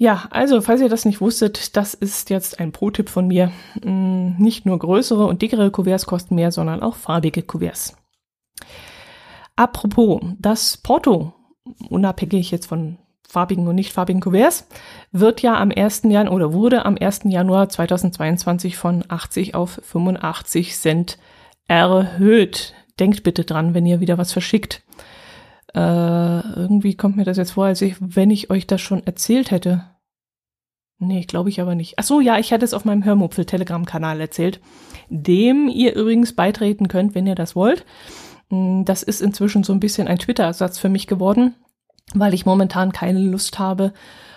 Ja, 0.00 0.28
also 0.30 0.60
falls 0.60 0.80
ihr 0.80 0.88
das 0.88 1.04
nicht 1.04 1.20
wusstet, 1.20 1.76
das 1.76 1.92
ist 1.92 2.30
jetzt 2.30 2.60
ein 2.60 2.70
Pro-Tipp 2.70 3.08
von 3.08 3.26
mir. 3.26 3.50
Mm, 3.82 4.36
nicht 4.38 4.64
nur 4.64 4.78
größere 4.78 5.26
und 5.26 5.42
dickere 5.42 5.72
Kuverts 5.72 6.06
kosten 6.06 6.36
mehr, 6.36 6.52
sondern 6.52 6.82
auch 6.82 6.94
farbige 6.94 7.42
Kuverts. 7.42 7.96
Apropos, 9.56 10.20
das 10.38 10.76
Porto, 10.76 11.32
unabhängig 11.90 12.52
jetzt 12.52 12.66
von 12.66 12.98
farbigen 13.28 13.66
und 13.66 13.74
nicht 13.74 13.92
farbigen 13.92 14.20
Kuverts, 14.20 14.68
wird 15.10 15.42
ja 15.42 15.60
am 15.60 15.72
1. 15.74 16.02
Januar 16.04 16.32
oder 16.32 16.52
wurde 16.52 16.84
am 16.84 16.96
1. 16.96 17.22
Januar 17.24 17.68
2022 17.68 18.76
von 18.76 19.02
80 19.08 19.56
auf 19.56 19.80
85 19.82 20.76
Cent 20.76 21.18
erhöht. 21.66 22.72
Denkt 23.00 23.24
bitte 23.24 23.44
dran, 23.44 23.74
wenn 23.74 23.84
ihr 23.84 23.98
wieder 23.98 24.16
was 24.16 24.32
verschickt. 24.32 24.82
Äh, 25.78 26.40
irgendwie 26.56 26.96
kommt 26.96 27.16
mir 27.16 27.24
das 27.24 27.36
jetzt 27.36 27.52
vor, 27.52 27.66
als 27.66 27.80
ich, 27.82 27.94
wenn 28.00 28.32
ich 28.32 28.50
euch 28.50 28.66
das 28.66 28.80
schon 28.80 29.06
erzählt 29.06 29.52
hätte. 29.52 29.84
Nee, 30.98 31.20
glaube 31.22 31.50
ich 31.50 31.60
aber 31.60 31.76
nicht. 31.76 31.94
Ach 31.98 32.02
so, 32.02 32.20
ja, 32.20 32.36
ich 32.36 32.52
hatte 32.52 32.64
es 32.64 32.74
auf 32.74 32.84
meinem 32.84 33.04
Hörmupfel 33.04 33.44
Telegram 33.44 33.84
Kanal 33.84 34.20
erzählt, 34.20 34.60
dem 35.08 35.68
ihr 35.68 35.94
übrigens 35.94 36.34
beitreten 36.34 36.88
könnt, 36.88 37.14
wenn 37.14 37.28
ihr 37.28 37.36
das 37.36 37.54
wollt. 37.54 37.86
Mm, 38.48 38.82
das 38.82 39.04
ist 39.04 39.22
inzwischen 39.22 39.62
so 39.62 39.72
ein 39.72 39.78
bisschen 39.78 40.08
ein 40.08 40.18
Twitter-Ersatz 40.18 40.80
für 40.80 40.88
mich 40.88 41.06
geworden, 41.06 41.54
weil 42.12 42.34
ich 42.34 42.44
momentan 42.44 42.90
keine 42.90 43.20
Lust 43.20 43.60
habe, 43.60 43.92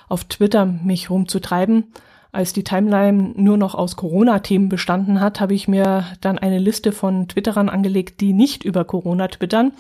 auf 0.09 0.25
Twitter 0.25 0.67
mich 0.67 1.09
rumzutreiben. 1.09 1.91
Als 2.33 2.53
die 2.53 2.63
Timeline 2.63 3.33
nur 3.35 3.57
noch 3.57 3.75
aus 3.75 3.97
Corona-Themen 3.97 4.69
bestanden 4.69 5.19
hat, 5.19 5.41
habe 5.41 5.53
ich 5.53 5.67
mir 5.67 6.05
dann 6.21 6.37
eine 6.37 6.59
Liste 6.59 6.93
von 6.93 7.27
Twitterern 7.27 7.67
angelegt, 7.67 8.21
die 8.21 8.31
nicht 8.31 8.63
über 8.63 8.85
Corona 8.85 9.27
twittern. 9.27 9.73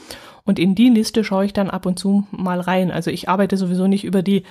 Und 0.43 0.59
in 0.59 0.75
die 0.75 0.89
Liste 0.89 1.23
schaue 1.23 1.45
ich 1.45 1.53
dann 1.53 1.69
ab 1.69 1.85
und 1.85 1.97
zu 1.97 2.27
mal 2.31 2.59
rein. 2.59 2.91
Also 2.91 3.09
ich 3.09 3.29
arbeite 3.29 3.55
sowieso 3.55 3.87
nicht 3.87 4.03
über 4.03 4.21
die 4.21 4.43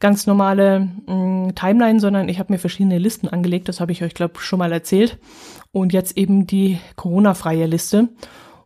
ganz 0.00 0.26
normale 0.26 0.88
mh, 1.06 1.14
mm, 1.14 1.54
Timeline, 1.54 2.00
sondern 2.00 2.28
ich 2.28 2.40
habe 2.40 2.52
mir 2.52 2.58
verschiedene 2.58 2.98
Listen 2.98 3.28
angelegt. 3.28 3.68
Das 3.68 3.80
habe 3.80 3.92
ich 3.92 4.02
euch, 4.02 4.14
glaube 4.14 4.40
schon 4.40 4.58
mal 4.58 4.72
erzählt. 4.72 5.18
Und 5.70 5.92
jetzt 5.92 6.16
eben 6.16 6.48
die 6.48 6.78
Corona-freie 6.96 7.66
Liste. 7.66 8.08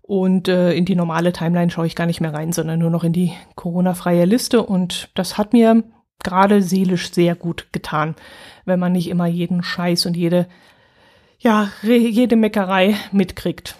Und 0.00 0.48
äh, 0.48 0.72
in 0.72 0.86
die 0.86 0.94
normale 0.94 1.34
Timeline 1.34 1.70
schaue 1.70 1.86
ich 1.86 1.94
gar 1.94 2.06
nicht 2.06 2.22
mehr 2.22 2.32
rein, 2.32 2.52
sondern 2.52 2.78
nur 2.78 2.90
noch 2.90 3.04
in 3.04 3.12
die 3.12 3.32
Corona-freie 3.56 4.24
Liste. 4.24 4.62
Und 4.62 5.10
das 5.14 5.36
hat 5.36 5.52
mir 5.52 5.82
gerade 6.22 6.62
seelisch 6.62 7.12
sehr 7.12 7.34
gut 7.34 7.66
getan, 7.72 8.14
wenn 8.64 8.80
man 8.80 8.92
nicht 8.92 9.08
immer 9.08 9.26
jeden 9.26 9.62
Scheiß 9.62 10.06
und 10.06 10.16
jede, 10.16 10.48
ja, 11.38 11.70
jede 11.82 12.36
Meckerei 12.36 12.96
mitkriegt. 13.12 13.76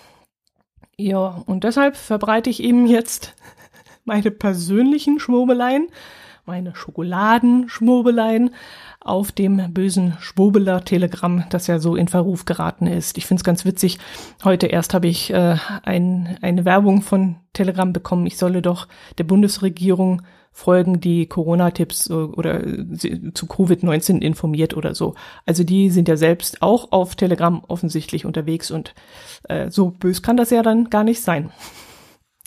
Ja, 0.97 1.43
und 1.47 1.65
deshalb 1.65 1.97
verbreite 1.97 2.51
ich 2.51 2.63
eben 2.63 2.87
jetzt 2.87 3.35
meine 4.05 4.31
persönlichen 4.31 5.21
Schwurbeleien, 5.21 5.89
meine 6.45 6.75
Schokoladenschwurbeleien 6.75 8.51
auf 9.01 9.33
dem 9.33 9.73
bösen 9.73 10.17
Schwurbeler-Telegramm, 10.19 11.45
das 11.51 11.67
ja 11.67 11.79
so 11.79 11.95
in 11.95 12.09
Verruf 12.09 12.47
geraten 12.47 12.87
ist. 12.87 13.17
Ich 13.17 13.27
finde 13.27 13.41
es 13.41 13.45
ganz 13.45 13.65
witzig. 13.65 13.99
Heute 14.43 14.67
erst 14.67 14.93
habe 14.93 15.07
ich 15.07 15.33
äh, 15.33 15.57
ein, 15.85 16.39
eine 16.43 16.65
Werbung 16.65 17.03
von 17.03 17.37
Telegram 17.53 17.93
bekommen. 17.93 18.27
Ich 18.27 18.39
solle 18.39 18.61
doch 18.61 18.89
der 19.19 19.25
Bundesregierung 19.25 20.23
folgen, 20.53 21.01
die 21.01 21.27
Corona-Tipps 21.27 22.11
äh, 22.11 22.13
oder 22.13 22.61
zu 23.35 23.47
Covid-19 23.47 24.21
informiert 24.21 24.77
oder 24.77 24.95
so. 24.95 25.15
Also 25.47 25.65
die 25.65 25.91
sind 25.91 26.09
ja 26.09 26.17
selbst 26.17 26.63
auch 26.63 26.93
auf 26.93 27.17
Telegram 27.17 27.63
offensichtlich 27.69 28.27
unterwegs 28.27 28.71
und 28.71 28.95
äh, 29.49 29.71
so 29.71 29.91
bös 29.91 30.23
kann 30.23 30.37
das 30.37 30.51
ja 30.51 30.63
dann 30.63 30.91
gar 30.91 31.05
nicht 31.05 31.23
sein. 31.23 31.51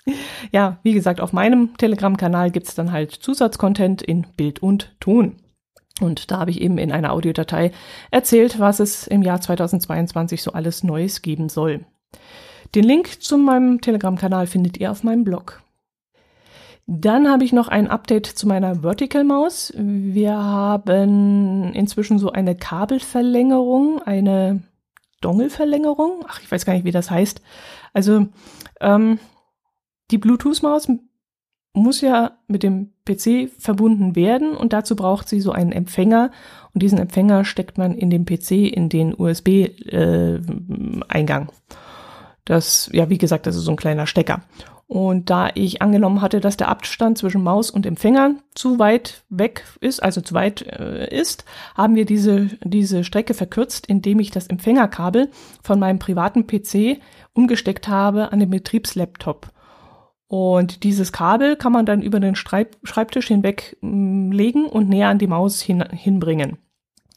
Ja, 0.52 0.80
wie 0.82 0.94
gesagt, 0.94 1.22
auf 1.22 1.32
meinem 1.32 1.78
Telegram-Kanal 1.78 2.50
gibt's 2.50 2.74
dann 2.74 2.92
halt 2.92 3.12
Zusatzcontent 3.12 4.02
in 4.02 4.26
Bild 4.36 4.62
und 4.62 4.96
Ton. 5.00 5.36
Und 6.02 6.32
da 6.32 6.40
habe 6.40 6.50
ich 6.50 6.60
eben 6.60 6.80
in 6.80 6.92
einer 6.92 7.12
Audiodatei 7.12 7.72
erzählt, 8.10 8.60
was 8.60 8.80
es 8.80 9.06
im 9.06 9.22
Jahr 9.22 9.42
2022 9.42 10.42
so 10.42 10.54
alles 10.54 10.84
Neues 10.84 11.22
geben 11.22 11.50
soll. 11.50 11.86
Den 12.74 12.84
Link 12.84 13.22
zu 13.22 13.38
meinem 13.38 13.82
Telegram-Kanal 13.82 14.48
findet 14.48 14.78
ihr 14.78 14.92
auf 14.92 15.04
meinem 15.04 15.24
Blog. 15.24 15.62
Dann 16.88 17.30
habe 17.30 17.44
ich 17.44 17.54
noch 17.54 17.68
ein 17.68 17.88
Update 17.88 18.26
zu 18.26 18.48
meiner 18.48 18.82
Vertical 18.82 19.24
Maus. 19.24 19.72
Wir 19.78 20.36
haben 20.36 21.72
inzwischen 21.74 22.20
so 22.20 22.32
eine 22.32 22.56
Kabelverlängerung, 22.56 24.02
eine 24.02 24.64
Dongle-Verlängerung. 25.22 26.26
Ach, 26.28 26.42
ich 26.42 26.52
weiß 26.52 26.66
gar 26.66 26.74
nicht, 26.74 26.86
wie 26.86 26.92
das 26.92 27.12
heißt. 27.12 27.42
Also 27.94 28.28
ähm, 28.82 29.20
die 30.10 30.18
Bluetooth-Maus 30.18 30.88
muss 31.74 32.02
ja 32.02 32.38
mit 32.48 32.64
dem 32.64 32.92
PC 33.06 33.50
verbunden 33.58 34.14
werden 34.16 34.58
und 34.58 34.74
dazu 34.74 34.96
braucht 34.96 35.30
sie 35.30 35.40
so 35.40 35.54
einen 35.54 35.72
Empfänger 35.72 36.32
und 36.74 36.84
diesen 36.84 37.00
Empfänger 37.00 37.46
steckt 37.46 37.78
man 37.78 37.96
in 37.96 38.10
den 38.10 38.26
PC 38.26 38.52
in 38.52 38.90
den 38.90 39.18
USB-Eingang. 39.18 41.50
Äh, 41.50 41.52
das, 42.44 42.90
ja, 42.92 43.10
wie 43.10 43.18
gesagt, 43.18 43.48
das 43.48 43.56
ist 43.56 43.64
so 43.64 43.72
ein 43.72 43.78
kleiner 43.78 44.08
Stecker. 44.08 44.42
Und 44.92 45.30
da 45.30 45.52
ich 45.56 45.82
angenommen 45.82 46.22
hatte, 46.22 46.42
dass 46.42 46.58
der 46.58 46.68
Abstand 46.68 47.18
zwischen 47.18 47.42
Maus 47.42 47.72
und 47.72 47.86
Empfänger 47.86 48.36
zu 48.54 48.78
weit 48.78 49.24
weg 49.30 49.64
ist, 49.80 50.04
also 50.04 50.20
zu 50.20 50.34
weit 50.34 50.64
äh, 50.64 51.08
ist, 51.18 51.46
haben 51.76 51.96
wir 51.96 52.04
diese, 52.04 52.50
diese 52.62 53.06
Strecke 53.06 53.34
verkürzt, 53.34 53.88
indem 53.88 54.20
ich 54.20 54.32
das 54.32 54.48
Empfängerkabel 54.48 55.30
von 55.64 55.80
meinem 55.80 55.98
privaten 55.98 56.46
PC 56.46 57.00
umgesteckt 57.32 57.88
habe 57.88 58.34
an 58.34 58.42
den 58.42 58.50
Betriebslaptop. 58.50 59.54
Und 60.28 60.84
dieses 60.84 61.14
Kabel 61.14 61.56
kann 61.56 61.72
man 61.72 61.86
dann 61.86 62.02
über 62.02 62.20
den 62.20 62.36
Schreibtisch 62.36 63.28
hinweg 63.30 63.78
mm, 63.80 64.34
legen 64.34 64.66
und 64.66 64.90
näher 64.90 65.08
an 65.08 65.20
die 65.20 65.28
Maus 65.28 65.62
hin, 65.62 65.86
hinbringen. 65.90 66.58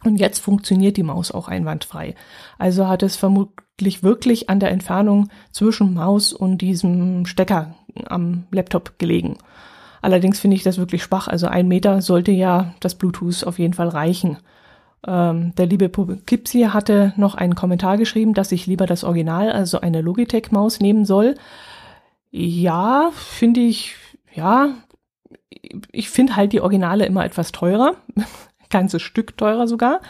Und 0.04 0.18
jetzt 0.18 0.38
funktioniert 0.38 0.96
die 0.96 1.02
Maus 1.02 1.32
auch 1.32 1.48
einwandfrei. 1.48 2.14
Also 2.56 2.86
hat 2.86 3.02
es 3.02 3.16
vermutlich 3.16 3.63
wirklich 3.80 4.48
an 4.48 4.60
der 4.60 4.70
Entfernung 4.70 5.28
zwischen 5.52 5.94
Maus 5.94 6.32
und 6.32 6.58
diesem 6.58 7.26
Stecker 7.26 7.74
am 8.06 8.44
Laptop 8.50 8.98
gelegen. 8.98 9.36
Allerdings 10.02 10.38
finde 10.38 10.56
ich 10.56 10.62
das 10.62 10.78
wirklich 10.78 11.02
schwach. 11.02 11.28
Also 11.28 11.46
ein 11.46 11.66
Meter 11.66 12.02
sollte 12.02 12.30
ja 12.30 12.74
das 12.80 12.94
Bluetooth 12.94 13.44
auf 13.44 13.58
jeden 13.58 13.74
Fall 13.74 13.88
reichen. 13.88 14.38
Ähm, 15.06 15.54
der 15.56 15.66
liebe 15.66 15.88
Kipsi 16.26 16.68
hatte 16.70 17.12
noch 17.16 17.34
einen 17.34 17.54
Kommentar 17.54 17.96
geschrieben, 17.96 18.34
dass 18.34 18.52
ich 18.52 18.66
lieber 18.66 18.86
das 18.86 19.04
Original, 19.04 19.50
also 19.50 19.80
eine 19.80 20.00
Logitech-Maus 20.02 20.80
nehmen 20.80 21.04
soll. 21.04 21.36
Ja, 22.30 23.10
finde 23.14 23.60
ich, 23.60 23.96
ja, 24.34 24.74
ich 25.92 26.10
finde 26.10 26.36
halt 26.36 26.52
die 26.52 26.60
Originale 26.60 27.06
immer 27.06 27.24
etwas 27.24 27.52
teurer 27.52 27.94
ganzes 28.70 29.02
Stück 29.02 29.36
teurer 29.36 29.66
sogar. 29.68 30.00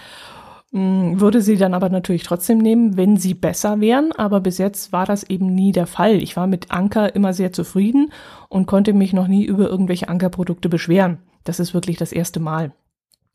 Mm, 0.74 1.20
würde 1.20 1.40
sie 1.40 1.56
dann 1.56 1.72
aber 1.72 1.88
natürlich 1.88 2.24
trotzdem 2.24 2.58
nehmen, 2.58 2.96
wenn 2.96 3.16
sie 3.16 3.34
besser 3.34 3.80
wären. 3.80 4.10
Aber 4.10 4.40
bis 4.40 4.58
jetzt 4.58 4.92
war 4.92 5.06
das 5.06 5.22
eben 5.22 5.46
nie 5.46 5.70
der 5.70 5.86
Fall. 5.86 6.16
Ich 6.16 6.36
war 6.36 6.48
mit 6.48 6.72
Anker 6.72 7.14
immer 7.14 7.32
sehr 7.32 7.52
zufrieden 7.52 8.10
und 8.48 8.66
konnte 8.66 8.92
mich 8.92 9.12
noch 9.12 9.28
nie 9.28 9.44
über 9.44 9.68
irgendwelche 9.68 10.08
Ankerprodukte 10.08 10.68
beschweren. 10.68 11.18
Das 11.44 11.60
ist 11.60 11.74
wirklich 11.74 11.96
das 11.96 12.10
erste 12.10 12.40
Mal. 12.40 12.72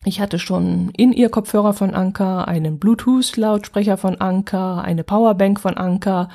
Ich 0.04 0.20
hatte 0.20 0.38
schon 0.38 0.92
in 0.98 1.14
ihr 1.14 1.30
Kopfhörer 1.30 1.74
von 1.74 1.94
Anker, 1.94 2.48
einen 2.50 2.78
Bluetooth-Lautsprecher 2.78 3.96
von 3.96 4.20
Anker, 4.20 4.82
eine 4.84 5.06
Powerbank 5.06 5.62
von 5.62 5.78
Anker 5.78 6.28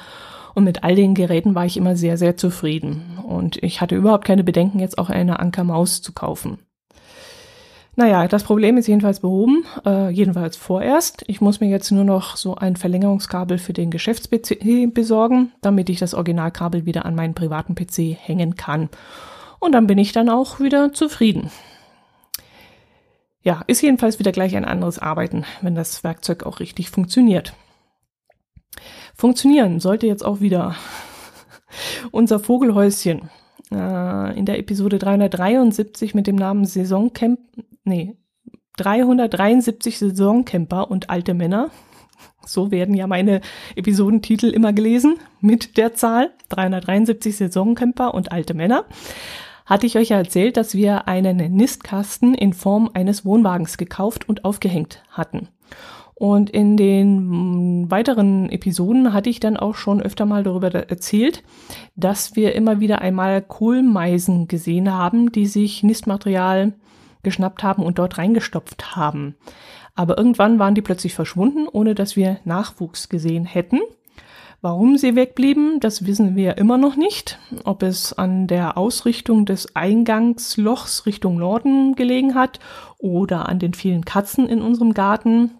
und 0.54 0.64
mit 0.64 0.84
all 0.84 0.94
den 0.94 1.14
Geräten 1.14 1.54
war 1.54 1.66
ich 1.66 1.76
immer 1.76 1.96
sehr, 1.96 2.16
sehr 2.16 2.38
zufrieden. 2.38 3.18
Und 3.26 3.62
ich 3.62 3.82
hatte 3.82 3.96
überhaupt 3.96 4.25
keine 4.25 4.44
Bedenken, 4.44 4.80
jetzt 4.80 4.96
auch 4.96 5.11
eine 5.11 5.38
Anker-Maus 5.38 6.00
zu 6.00 6.12
kaufen. 6.12 6.58
Naja, 7.96 8.26
das 8.26 8.42
Problem 8.42 8.76
ist 8.76 8.88
jedenfalls 8.88 9.20
behoben, 9.20 9.64
äh, 9.86 10.10
jedenfalls 10.10 10.56
vorerst. 10.56 11.24
Ich 11.28 11.40
muss 11.40 11.60
mir 11.60 11.68
jetzt 11.68 11.92
nur 11.92 12.04
noch 12.04 12.36
so 12.36 12.56
ein 12.56 12.74
Verlängerungskabel 12.74 13.58
für 13.58 13.72
den 13.72 13.90
Geschäfts-PC 13.90 14.92
besorgen, 14.92 15.52
damit 15.60 15.88
ich 15.88 16.00
das 16.00 16.14
Originalkabel 16.14 16.86
wieder 16.86 17.04
an 17.04 17.14
meinen 17.14 17.34
privaten 17.34 17.76
PC 17.76 18.16
hängen 18.20 18.56
kann. 18.56 18.88
Und 19.60 19.72
dann 19.72 19.86
bin 19.86 19.98
ich 19.98 20.10
dann 20.10 20.28
auch 20.28 20.58
wieder 20.58 20.92
zufrieden. 20.92 21.50
Ja, 23.42 23.62
ist 23.66 23.82
jedenfalls 23.82 24.18
wieder 24.18 24.32
gleich 24.32 24.56
ein 24.56 24.64
anderes 24.64 24.98
Arbeiten, 24.98 25.44
wenn 25.60 25.74
das 25.76 26.02
Werkzeug 26.02 26.44
auch 26.44 26.60
richtig 26.60 26.90
funktioniert. 26.90 27.54
Funktionieren 29.14 29.78
sollte 29.78 30.08
jetzt 30.08 30.24
auch 30.24 30.40
wieder 30.40 30.74
unser 32.10 32.40
Vogelhäuschen. 32.40 33.30
Äh, 33.70 34.38
in 34.38 34.46
der 34.46 34.58
Episode 34.58 34.98
373 34.98 36.14
mit 36.14 36.26
dem 36.26 36.36
Namen 36.36 36.64
Saisoncamp, 36.64 37.38
nee, 37.85 38.17
373 38.76 39.99
Saisoncamper 39.99 40.91
und 40.91 41.11
alte 41.11 41.35
Männer. 41.35 41.71
So 42.47 42.71
werden 42.71 42.95
ja 42.95 43.07
meine 43.07 43.41
Episodentitel 43.76 44.47
immer 44.47 44.73
gelesen 44.73 45.17
mit 45.41 45.76
der 45.76 45.95
Zahl 45.95 46.33
373 46.50 47.37
Saisoncamper 47.37 48.14
und 48.14 48.33
alte 48.33 48.55
Männer. 48.55 48.85
Hatte 49.67 49.87
ich 49.87 49.97
euch 49.97 50.11
ja 50.11 50.19
erzählt, 50.19 50.57
dass 50.57 50.75
wir 50.75 51.09
einen 51.09 51.37
Nistkasten 51.55 52.35
in 52.35 52.53
Form 52.53 52.91
eines 52.93 53.25
Wohnwagens 53.25 53.79
gekauft 53.79 54.29
und 54.29 54.45
aufgehängt 54.45 55.03
hatten. 55.09 55.49
Und 56.14 56.50
in 56.50 56.76
den 56.76 57.83
mm, 57.83 57.91
weiteren 57.91 58.49
Episoden 58.50 59.12
hatte 59.12 59.31
ich 59.31 59.41
dann 59.41 59.57
auch 59.57 59.75
schon 59.75 60.00
öfter 60.00 60.26
mal 60.26 60.45
darüber 60.45 60.73
erzählt, 60.73 61.43
dass 61.97 62.37
wir 62.37 62.55
immer 62.55 62.79
wieder 62.79 63.00
einmal 63.00 63.43
Kohlmeisen 63.43 64.47
gesehen 64.47 64.93
haben, 64.93 65.33
die 65.33 65.47
sich 65.47 65.83
Nistmaterial 65.83 66.75
geschnappt 67.25 67.64
haben 67.64 67.83
und 67.83 67.99
dort 67.99 68.19
reingestopft 68.19 68.95
haben. 68.95 69.35
Aber 69.97 70.16
irgendwann 70.16 70.59
waren 70.59 70.75
die 70.75 70.83
plötzlich 70.83 71.14
verschwunden, 71.14 71.66
ohne 71.71 71.95
dass 71.95 72.14
wir 72.16 72.38
Nachwuchs 72.45 73.09
gesehen 73.09 73.45
hätten. 73.45 73.81
Warum 74.61 74.97
sie 74.97 75.14
wegblieben, 75.14 75.78
das 75.78 76.07
wissen 76.07 76.37
wir 76.37 76.57
immer 76.57 76.78
noch 76.78 76.97
nicht. 76.97 77.38
Ob 77.64 77.83
es 77.83 78.14
an 78.14 78.47
der 78.47 78.78
Ausrichtung 78.78 79.45
des 79.45 79.76
Eingangslochs 79.76 81.04
Richtung 81.04 81.37
Norden 81.37 81.97
gelegen 81.97 82.35
hat 82.35 82.61
oder 82.97 83.49
an 83.49 83.59
den 83.59 83.75
vielen 83.75 84.07
Katzen 84.07 84.49
in 84.49 84.62
unserem 84.62 84.95
Garten 84.95 85.50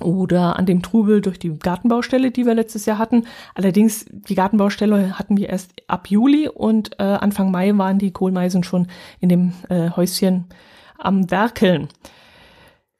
oder 0.00 0.56
an 0.60 0.66
dem 0.66 0.80
Trubel 0.80 1.20
durch 1.20 1.40
die 1.40 1.58
Gartenbaustelle, 1.58 2.30
die 2.30 2.46
wir 2.46 2.54
letztes 2.54 2.86
Jahr 2.86 2.98
hatten. 2.98 3.24
Allerdings, 3.56 4.06
die 4.08 4.36
Gartenbaustelle 4.36 5.18
hatten 5.18 5.36
wir 5.36 5.48
erst 5.48 5.72
ab 5.88 6.08
Juli 6.08 6.48
und 6.48 7.00
äh, 7.00 7.02
Anfang 7.02 7.50
Mai 7.50 7.76
waren 7.76 7.98
die 7.98 8.12
Kohlmeisen 8.12 8.62
schon 8.62 8.86
in 9.18 9.28
dem 9.28 9.52
äh, 9.70 9.90
Häuschen 9.90 10.46
am 11.04 11.30
Werkeln. 11.30 11.88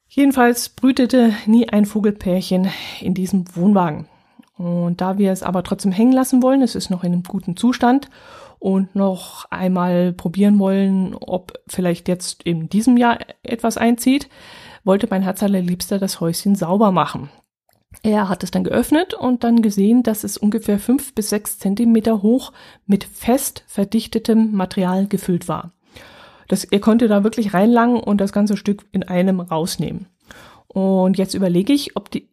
Jedenfalls 0.09 0.69
brütete 0.69 1.33
nie 1.47 1.69
ein 1.69 1.87
Vogelpärchen 1.87 2.69
in 3.01 3.15
diesem 3.15 3.45
Wohnwagen. 3.57 4.07
Und 4.59 5.01
da 5.01 5.19
wir 5.19 5.33
es 5.33 5.43
aber 5.43 5.63
trotzdem 5.63 5.93
hängen 5.93 6.13
lassen 6.13 6.43
wollen, 6.43 6.63
es 6.63 6.75
ist 6.75 6.91
noch 6.91 7.03
in 7.03 7.13
einem 7.13 7.23
guten 7.23 7.57
Zustand 7.57 8.11
und 8.59 8.95
noch 8.95 9.47
einmal 9.51 10.13
probieren 10.13 10.59
wollen, 10.59 11.15
ob 11.15 11.55
vielleicht 11.67 12.09
jetzt 12.09 12.43
in 12.43 12.69
diesem 12.69 12.97
Jahr 12.97 13.19
etwas 13.43 13.77
einzieht, 13.77 14.29
wollte 14.85 15.09
mein 15.11 15.23
Herz 15.23 15.43
allerliebster 15.43 15.99
das 15.99 16.21
Häuschen 16.21 16.55
sauber 16.55 16.93
machen. 16.93 17.31
Er 18.03 18.29
hat 18.29 18.43
es 18.43 18.51
dann 18.51 18.65
geöffnet 18.65 19.15
und 19.15 19.45
dann 19.45 19.63
gesehen, 19.63 20.03
dass 20.03 20.25
es 20.25 20.37
ungefähr 20.37 20.79
fünf 20.79 21.15
bis 21.15 21.31
sechs 21.31 21.59
Zentimeter 21.59 22.23
hoch 22.23 22.53
mit 22.87 23.05
fest 23.05 23.65
verdichtetem 23.67 24.53
Material 24.53 25.07
gefüllt 25.07 25.49
war. 25.49 25.73
Das, 26.49 26.65
er 26.65 26.81
konnte 26.81 27.09
da 27.09 27.25
wirklich 27.25 27.55
reinlangen 27.55 28.01
und 28.01 28.21
das 28.21 28.33
ganze 28.33 28.57
Stück 28.57 28.85
in 28.93 29.03
einem 29.03 29.41
rausnehmen. 29.41 30.07
Und 30.69 31.19
jetzt 31.19 31.35
überlege 31.35 31.73
ich, 31.73 31.97
ob 31.97 32.11
die, 32.11 32.29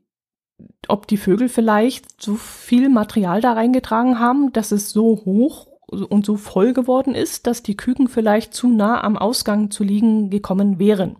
ob 0.87 1.07
die 1.07 1.17
Vögel 1.17 1.49
vielleicht 1.49 2.21
so 2.21 2.35
viel 2.35 2.89
Material 2.89 3.41
da 3.41 3.53
reingetragen 3.53 4.19
haben, 4.19 4.53
dass 4.53 4.71
es 4.71 4.91
so 4.91 5.21
hoch 5.25 5.67
und 5.87 6.25
so 6.25 6.37
voll 6.37 6.73
geworden 6.73 7.15
ist, 7.15 7.47
dass 7.47 7.63
die 7.63 7.75
Küken 7.75 8.07
vielleicht 8.07 8.53
zu 8.53 8.67
nah 8.67 9.03
am 9.03 9.17
Ausgang 9.17 9.71
zu 9.71 9.83
liegen 9.83 10.29
gekommen 10.29 10.79
wären. 10.79 11.17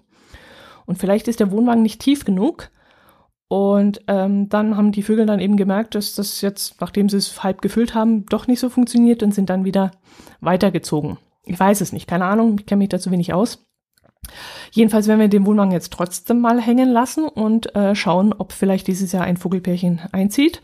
Und 0.85 0.97
vielleicht 0.97 1.27
ist 1.27 1.39
der 1.39 1.51
Wohnwagen 1.51 1.83
nicht 1.83 2.01
tief 2.01 2.25
genug. 2.25 2.69
Und 3.47 4.01
ähm, 4.07 4.47
dann 4.49 4.77
haben 4.77 4.91
die 4.91 5.01
Vögel 5.01 5.25
dann 5.25 5.39
eben 5.39 5.57
gemerkt, 5.57 5.95
dass 5.95 6.13
das 6.13 6.41
jetzt, 6.41 6.79
nachdem 6.81 7.09
sie 7.09 7.17
es 7.17 7.43
halb 7.43 7.61
gefüllt 7.61 7.95
haben, 7.95 8.25
doch 8.27 8.47
nicht 8.47 8.59
so 8.59 8.69
funktioniert 8.69 9.23
und 9.23 9.33
sind 9.33 9.49
dann 9.49 9.65
wieder 9.65 9.91
weitergezogen. 10.39 11.17
Ich 11.49 11.59
weiß 11.59 11.81
es 11.81 11.91
nicht, 11.91 12.07
keine 12.07 12.25
Ahnung, 12.25 12.57
ich 12.59 12.65
kenne 12.65 12.79
mich 12.79 12.89
dazu 12.89 13.09
wenig 13.09 13.33
aus. 13.33 13.65
Jedenfalls 14.71 15.07
werden 15.07 15.19
wir 15.19 15.29
den 15.29 15.45
Wohnwagen 15.47 15.71
jetzt 15.71 15.91
trotzdem 15.91 16.39
mal 16.39 16.61
hängen 16.61 16.89
lassen 16.89 17.27
und 17.27 17.75
äh, 17.75 17.95
schauen, 17.95 18.33
ob 18.33 18.51
vielleicht 18.51 18.85
dieses 18.85 19.11
Jahr 19.11 19.23
ein 19.23 19.37
Vogelpärchen 19.37 20.01
einzieht. 20.11 20.61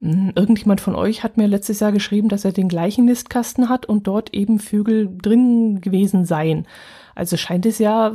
Hm, 0.00 0.32
irgendjemand 0.34 0.80
von 0.80 0.94
euch 0.94 1.22
hat 1.22 1.36
mir 1.36 1.46
letztes 1.46 1.80
Jahr 1.80 1.92
geschrieben, 1.92 2.30
dass 2.30 2.46
er 2.46 2.52
den 2.52 2.68
gleichen 2.68 3.04
Nistkasten 3.04 3.68
hat 3.68 3.84
und 3.84 4.06
dort 4.06 4.32
eben 4.32 4.58
Vögel 4.58 5.14
drin 5.20 5.82
gewesen 5.82 6.24
seien. 6.24 6.66
Also 7.14 7.36
scheint 7.36 7.66
es 7.66 7.78
ja 7.78 8.12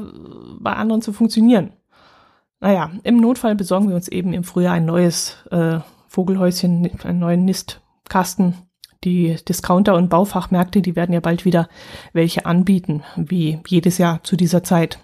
bei 0.60 0.74
anderen 0.74 1.04
zu 1.04 1.14
funktionieren. 1.14 1.74
Naja, 2.60 2.92
im 3.04 3.18
Notfall 3.18 3.56
besorgen 3.56 3.90
wir 3.90 3.96
uns 3.96 4.08
eben 4.08 4.34
im 4.34 4.44
Frühjahr 4.44 4.74
ein 4.74 4.86
neues 4.86 5.38
äh, 5.52 5.80
Vogelhäuschen, 6.08 6.90
einen 7.04 7.20
neuen 7.20 7.46
Nistkasten. 7.46 8.56
Die 9.04 9.36
Discounter 9.48 9.96
und 9.96 10.10
Baufachmärkte, 10.10 10.82
die 10.82 10.96
werden 10.96 11.14
ja 11.14 11.20
bald 11.20 11.44
wieder 11.44 11.68
welche 12.14 12.46
anbieten, 12.46 13.04
wie 13.16 13.60
jedes 13.68 13.98
Jahr 13.98 14.24
zu 14.24 14.36
dieser 14.36 14.64
Zeit. 14.64 15.00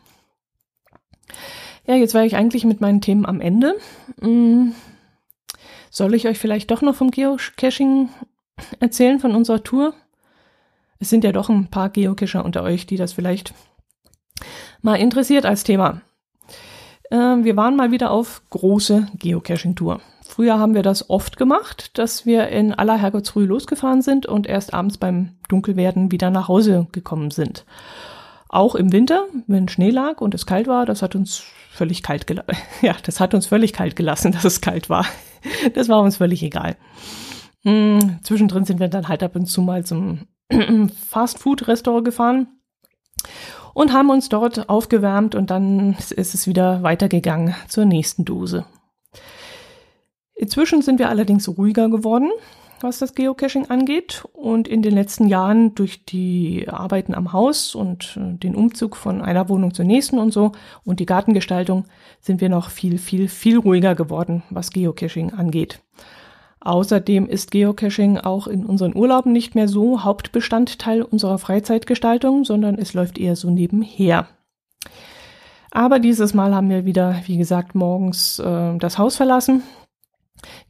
Ja, 1.88 1.96
jetzt 1.96 2.14
war 2.14 2.24
ich 2.24 2.36
eigentlich 2.36 2.66
mit 2.66 2.82
meinen 2.82 3.02
Themen 3.02 3.26
am 3.26 3.42
Ende. 3.42 3.76
Hm, 4.20 4.74
soll 5.90 6.14
ich 6.14 6.28
euch 6.28 6.38
vielleicht 6.38 6.70
doch 6.70 6.82
noch 6.82 6.96
vom 6.96 7.12
Geocaching 7.12 8.10
erzählen, 8.80 9.20
von 9.20 9.34
unserer 9.34 9.64
Tour? 9.64 9.94
Es 11.00 11.10
sind 11.10 11.24
ja 11.24 11.32
doch 11.32 11.50
ein 11.50 11.68
paar 11.68 11.90
Geocacher 11.90 12.44
unter 12.44 12.64
euch, 12.64 12.86
die 12.86 12.98
das 12.98 13.14
vielleicht 13.14 13.54
mal 14.82 14.96
interessiert 14.96 15.46
als 15.46 15.64
Thema. 15.64 16.02
Äh, 17.10 17.16
wir 17.18 17.56
waren 17.56 17.76
mal 17.76 17.92
wieder 17.92 18.12
auf 18.12 18.42
große 18.50 19.08
Geocaching-Tour. 19.18 20.02
Früher 20.38 20.60
haben 20.60 20.76
wir 20.76 20.84
das 20.84 21.10
oft 21.10 21.38
gemacht, 21.38 21.97
dass 21.97 22.28
wir 22.28 22.50
in 22.50 22.71
aller 22.71 22.95
Herrgottsfrüh 22.95 23.45
losgefahren 23.45 24.04
sind 24.04 24.28
und 24.28 24.45
erst 24.45 24.71
abends 24.71 25.00
beim 25.00 25.32
Dunkelwerden 25.50 26.12
wieder 26.12 26.30
nach 26.30 26.47
Hause 26.47 26.86
gekommen 26.91 27.32
sind. 27.32 27.65
Auch 28.47 28.76
im 28.76 28.91
Winter, 28.91 29.26
wenn 29.47 29.67
Schnee 29.67 29.89
lag 29.89 30.21
und 30.21 30.36
es 30.36 30.45
kalt 30.45 30.67
war, 30.67 30.86
das 30.86 31.02
hat 31.02 31.15
uns 31.15 31.41
völlig 31.71 32.04
kalt 32.04 32.28
gelassen. 32.28 32.52
Ja, 32.84 32.95
das 33.04 33.19
hat 33.19 33.34
uns 33.34 33.47
völlig 33.47 33.73
kalt 33.73 33.95
gelassen, 33.95 34.32
dass 34.34 34.45
es 34.45 34.62
kalt 34.62 34.91
war. 34.91 35.08
Das 35.73 35.89
war 35.89 36.02
uns 36.02 36.17
völlig 36.17 36.43
egal. 36.43 36.76
Hm, 37.63 38.19
zwischendrin 38.21 38.63
sind 38.63 38.80
wir 38.80 38.89
dann 38.89 39.08
halt 39.08 39.23
ab 39.23 39.36
und 39.36 39.47
zu 39.47 39.63
mal 39.63 39.86
zum 39.86 40.28
Fastfood-Restaurant 41.10 42.06
gefahren 42.06 42.45
und 43.73 43.91
haben 43.91 44.12
uns 44.12 44.30
dort 44.30 44.69
aufgewärmt 44.69 45.34
und 45.34 45.50
dann 45.50 45.97
ist 46.12 46.36
es 46.36 46.45
wieder 46.45 46.84
weitergegangen 46.84 47.56
zur 47.67 47.86
nächsten 47.86 48.23
Dose. 48.23 48.67
Inzwischen 50.38 50.84
sind 50.84 51.00
wir 51.00 51.10
allerdings 51.10 51.50
ruhiger 51.50 51.89
geworden, 51.89 52.30
was 52.82 53.00
das 53.00 53.15
Geocaching 53.15 53.69
angeht 53.69 54.23
und 54.34 54.67
in 54.67 54.84
den 54.84 54.93
letzten 54.93 55.28
Jahren 55.28 55.73
durch 55.73 56.06
die 56.06 56.67
Arbeiten 56.69 57.15
am 57.15 57.34
Haus 57.34 57.73
und 57.73 58.17
äh, 58.17 58.38
den 58.38 58.56
Umzug 58.56 58.95
von 58.95 59.21
einer 59.23 59.50
Wohnung 59.50 59.73
zur 59.73 59.86
nächsten 59.86 60.19
und 60.19 60.32
so 60.32 60.52
und 60.86 61.00
die 61.00 61.08
Gartengestaltung 61.08 61.86
sind 62.21 62.39
wir 62.39 62.50
noch 62.50 62.69
viel, 62.69 63.00
viel, 63.00 63.30
viel 63.30 63.58
ruhiger 63.58 63.95
geworden, 63.95 64.43
was 64.52 64.69
Geocaching 64.71 65.34
angeht. 65.34 65.82
Außerdem 66.60 67.28
ist 67.28 67.50
Geocaching 67.50 68.19
auch 68.19 68.45
in 68.45 68.65
unseren 68.65 68.95
Urlauben 68.95 69.32
nicht 69.32 69.56
mehr 69.56 69.67
so 69.67 70.04
Hauptbestandteil 70.04 71.02
unserer 71.02 71.39
Freizeitgestaltung, 71.39 72.45
sondern 72.45 72.76
es 72.76 72.93
läuft 72.93 73.17
eher 73.17 73.36
so 73.36 73.50
nebenher. 73.50 74.28
Aber 75.71 76.00
dieses 76.00 76.34
Mal 76.34 76.54
haben 76.54 76.69
wir 76.69 76.86
wieder, 76.86 77.21
wie 77.26 77.38
gesagt, 77.38 77.73
morgens 77.73 78.39
äh, 78.39 78.78
das 78.78 78.97
Haus 79.00 79.15
verlassen 79.15 79.63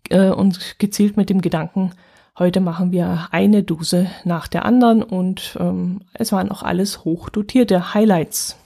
äh, 0.09 0.29
und 0.29 0.79
gezielt 0.79 1.17
mit 1.17 1.29
dem 1.29 1.41
Gedanken, 1.41 1.91
heute 2.37 2.59
machen 2.59 2.91
wir 2.91 3.29
eine 3.31 3.63
Dose 3.63 4.09
nach 4.23 4.47
der 4.47 4.65
anderen 4.65 5.03
und 5.03 5.57
ähm, 5.59 6.01
es 6.13 6.31
waren 6.31 6.51
auch 6.51 6.63
alles 6.63 7.03
hochdotierte 7.03 7.93
Highlights. 7.93 8.57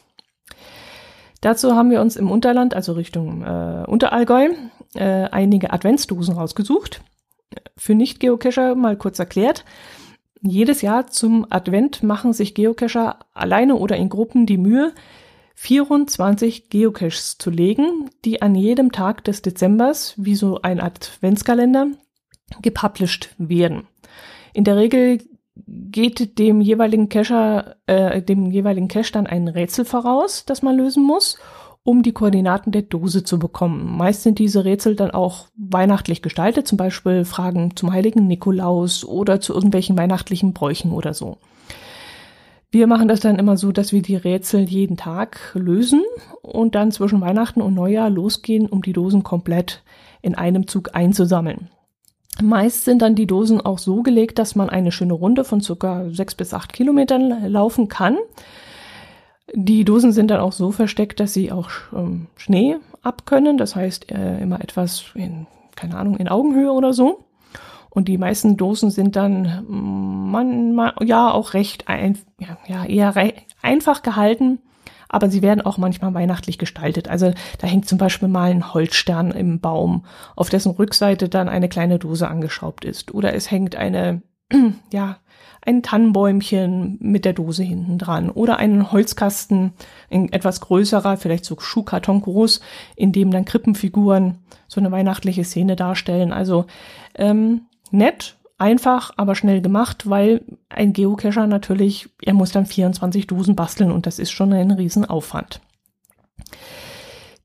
Dazu 1.41 1.75
haben 1.75 1.89
wir 1.89 2.01
uns 2.01 2.15
im 2.15 2.29
Unterland, 2.29 2.75
also 2.75 2.93
Richtung 2.93 3.43
äh, 3.43 3.83
Unterallgäu, 3.87 4.49
äh, 4.93 5.23
einige 5.31 5.73
Adventsdosen 5.73 6.35
rausgesucht 6.35 7.01
für 7.77 7.95
Nicht-Geocacher 7.95 8.75
mal 8.75 8.95
kurz 8.95 9.19
erklärt. 9.19 9.65
Jedes 10.41 10.81
Jahr 10.81 11.07
zum 11.07 11.45
Advent 11.49 12.03
machen 12.03 12.33
sich 12.33 12.55
Geocacher 12.55 13.19
alleine 13.33 13.75
oder 13.75 13.95
in 13.97 14.09
Gruppen 14.09 14.45
die 14.45 14.57
Mühe, 14.57 14.93
24 15.61 16.71
Geocaches 16.71 17.37
zu 17.37 17.51
legen, 17.51 18.09
die 18.25 18.41
an 18.41 18.55
jedem 18.55 18.91
Tag 18.91 19.23
des 19.25 19.43
Dezembers, 19.43 20.15
wie 20.17 20.33
so 20.33 20.59
ein 20.63 20.81
Adventskalender, 20.81 21.85
gepublished 22.63 23.29
werden. 23.37 23.83
In 24.53 24.63
der 24.63 24.75
Regel 24.75 25.19
geht 25.67 26.39
dem 26.39 26.61
jeweiligen 26.61 27.09
Cacher, 27.09 27.75
äh, 27.85 28.23
dem 28.23 28.49
jeweiligen 28.49 28.87
Cache 28.87 29.11
dann 29.11 29.27
ein 29.27 29.47
Rätsel 29.47 29.85
voraus, 29.85 30.45
das 30.45 30.63
man 30.63 30.75
lösen 30.75 31.03
muss, 31.03 31.37
um 31.83 32.01
die 32.01 32.11
Koordinaten 32.11 32.71
der 32.71 32.81
Dose 32.81 33.23
zu 33.23 33.37
bekommen. 33.37 33.97
Meist 33.97 34.23
sind 34.23 34.39
diese 34.39 34.65
Rätsel 34.65 34.95
dann 34.95 35.11
auch 35.11 35.45
weihnachtlich 35.55 36.23
gestaltet, 36.23 36.67
zum 36.67 36.79
Beispiel 36.79 37.23
Fragen 37.23 37.75
zum 37.75 37.93
heiligen 37.93 38.25
Nikolaus 38.25 39.05
oder 39.05 39.39
zu 39.39 39.53
irgendwelchen 39.53 39.95
weihnachtlichen 39.95 40.53
Bräuchen 40.53 40.91
oder 40.91 41.13
so. 41.13 41.37
Wir 42.71 42.87
machen 42.87 43.09
das 43.09 43.19
dann 43.19 43.37
immer 43.37 43.57
so, 43.57 43.73
dass 43.73 43.91
wir 43.91 44.01
die 44.01 44.15
Rätsel 44.15 44.61
jeden 44.61 44.95
Tag 44.95 45.51
lösen 45.55 46.03
und 46.41 46.73
dann 46.73 46.91
zwischen 46.91 47.19
Weihnachten 47.19 47.61
und 47.61 47.73
Neujahr 47.73 48.09
losgehen, 48.09 48.67
um 48.67 48.81
die 48.81 48.93
Dosen 48.93 49.23
komplett 49.23 49.83
in 50.21 50.35
einem 50.35 50.67
Zug 50.67 50.95
einzusammeln. 50.95 51.69
Meist 52.41 52.85
sind 52.85 53.01
dann 53.01 53.15
die 53.15 53.27
Dosen 53.27 53.59
auch 53.59 53.77
so 53.77 54.03
gelegt, 54.03 54.39
dass 54.39 54.55
man 54.55 54.69
eine 54.69 54.93
schöne 54.93 55.13
Runde 55.13 55.43
von 55.43 55.59
circa 55.59 56.09
sechs 56.11 56.33
bis 56.33 56.53
acht 56.53 56.71
Kilometern 56.71 57.49
laufen 57.51 57.89
kann. 57.89 58.17
Die 59.53 59.83
Dosen 59.83 60.13
sind 60.13 60.31
dann 60.31 60.39
auch 60.39 60.53
so 60.53 60.71
versteckt, 60.71 61.19
dass 61.19 61.33
sie 61.33 61.51
auch 61.51 61.69
ähm, 61.93 62.27
Schnee 62.37 62.77
abkönnen. 63.01 63.57
Das 63.57 63.75
heißt, 63.75 64.09
äh, 64.11 64.41
immer 64.41 64.61
etwas 64.61 65.07
in, 65.13 65.45
keine 65.75 65.97
Ahnung, 65.97 66.15
in 66.15 66.29
Augenhöhe 66.29 66.71
oder 66.71 66.93
so. 66.93 67.25
Und 67.89 68.07
die 68.07 68.17
meisten 68.17 68.55
Dosen 68.55 68.89
sind 68.91 69.17
dann 69.17 69.65
man, 70.31 70.73
man, 70.73 70.93
ja 71.01 71.31
auch 71.31 71.53
recht 71.53 71.87
ein, 71.87 72.17
ja, 72.67 72.85
eher 72.85 73.15
re 73.15 73.33
einfach 73.61 74.01
gehalten, 74.01 74.59
aber 75.09 75.29
sie 75.29 75.41
werden 75.41 75.61
auch 75.61 75.77
manchmal 75.77 76.13
weihnachtlich 76.13 76.57
gestaltet. 76.57 77.09
Also 77.09 77.33
da 77.59 77.67
hängt 77.67 77.87
zum 77.87 77.97
Beispiel 77.97 78.29
mal 78.29 78.49
ein 78.49 78.73
Holzstern 78.73 79.31
im 79.31 79.59
Baum, 79.59 80.05
auf 80.35 80.49
dessen 80.49 80.71
Rückseite 80.71 81.29
dann 81.29 81.49
eine 81.49 81.69
kleine 81.69 81.99
Dose 81.99 82.27
angeschraubt 82.27 82.85
ist. 82.85 83.13
Oder 83.13 83.33
es 83.33 83.51
hängt 83.51 83.75
eine, 83.75 84.21
ja, 84.91 85.17
ein 85.63 85.83
Tannenbäumchen 85.83 86.97
mit 87.01 87.23
der 87.23 87.33
Dose 87.33 87.61
hinten 87.61 87.99
dran 87.99 88.29
oder 88.31 88.57
einen 88.57 88.91
Holzkasten, 88.91 89.73
ein 90.09 90.31
etwas 90.33 90.59
größerer, 90.61 91.17
vielleicht 91.17 91.45
so 91.45 91.59
Schuhkarton 91.59 92.21
groß, 92.21 92.61
in 92.95 93.11
dem 93.11 93.29
dann 93.29 93.45
Krippenfiguren 93.45 94.39
so 94.67 94.79
eine 94.79 94.91
weihnachtliche 94.91 95.43
Szene 95.43 95.75
darstellen. 95.75 96.33
Also 96.33 96.65
ähm, 97.15 97.63
nett, 97.91 98.37
einfach, 98.61 99.11
aber 99.17 99.35
schnell 99.35 99.61
gemacht, 99.61 100.09
weil 100.09 100.43
ein 100.69 100.93
Geocacher 100.93 101.47
natürlich, 101.47 102.09
er 102.21 102.33
muss 102.33 102.51
dann 102.51 102.65
24 102.65 103.27
Dosen 103.27 103.55
basteln 103.55 103.91
und 103.91 104.05
das 104.05 104.19
ist 104.19 104.31
schon 104.31 104.53
ein 104.53 104.71
Riesenaufwand. 104.71 105.59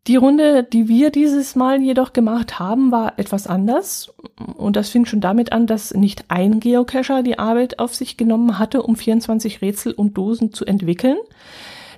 Die 0.06 0.16
Runde, 0.16 0.62
die 0.62 0.86
wir 0.86 1.10
dieses 1.10 1.56
Mal 1.56 1.82
jedoch 1.82 2.12
gemacht 2.12 2.60
haben, 2.60 2.92
war 2.92 3.18
etwas 3.18 3.48
anders. 3.48 4.14
Und 4.56 4.76
das 4.76 4.90
fing 4.90 5.04
schon 5.04 5.20
damit 5.20 5.50
an, 5.50 5.66
dass 5.66 5.94
nicht 5.94 6.26
ein 6.28 6.60
Geocacher 6.60 7.24
die 7.24 7.40
Arbeit 7.40 7.80
auf 7.80 7.92
sich 7.92 8.16
genommen 8.16 8.60
hatte, 8.60 8.82
um 8.82 8.94
24 8.94 9.62
Rätsel 9.62 9.92
und 9.92 10.16
Dosen 10.16 10.52
zu 10.52 10.64
entwickeln, 10.64 11.16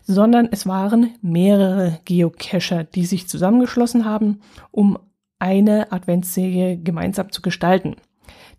sondern 0.05 0.49
es 0.51 0.67
waren 0.67 1.11
mehrere 1.21 1.99
Geocacher, 2.07 2.85
die 2.85 3.05
sich 3.05 3.29
zusammengeschlossen 3.29 4.07
haben, 4.07 4.41
um 4.71 4.99
eine 5.39 5.93
Adventsserie 5.93 6.79
gemeinsam 6.79 7.31
zu 7.31 7.43
gestalten. 7.43 7.97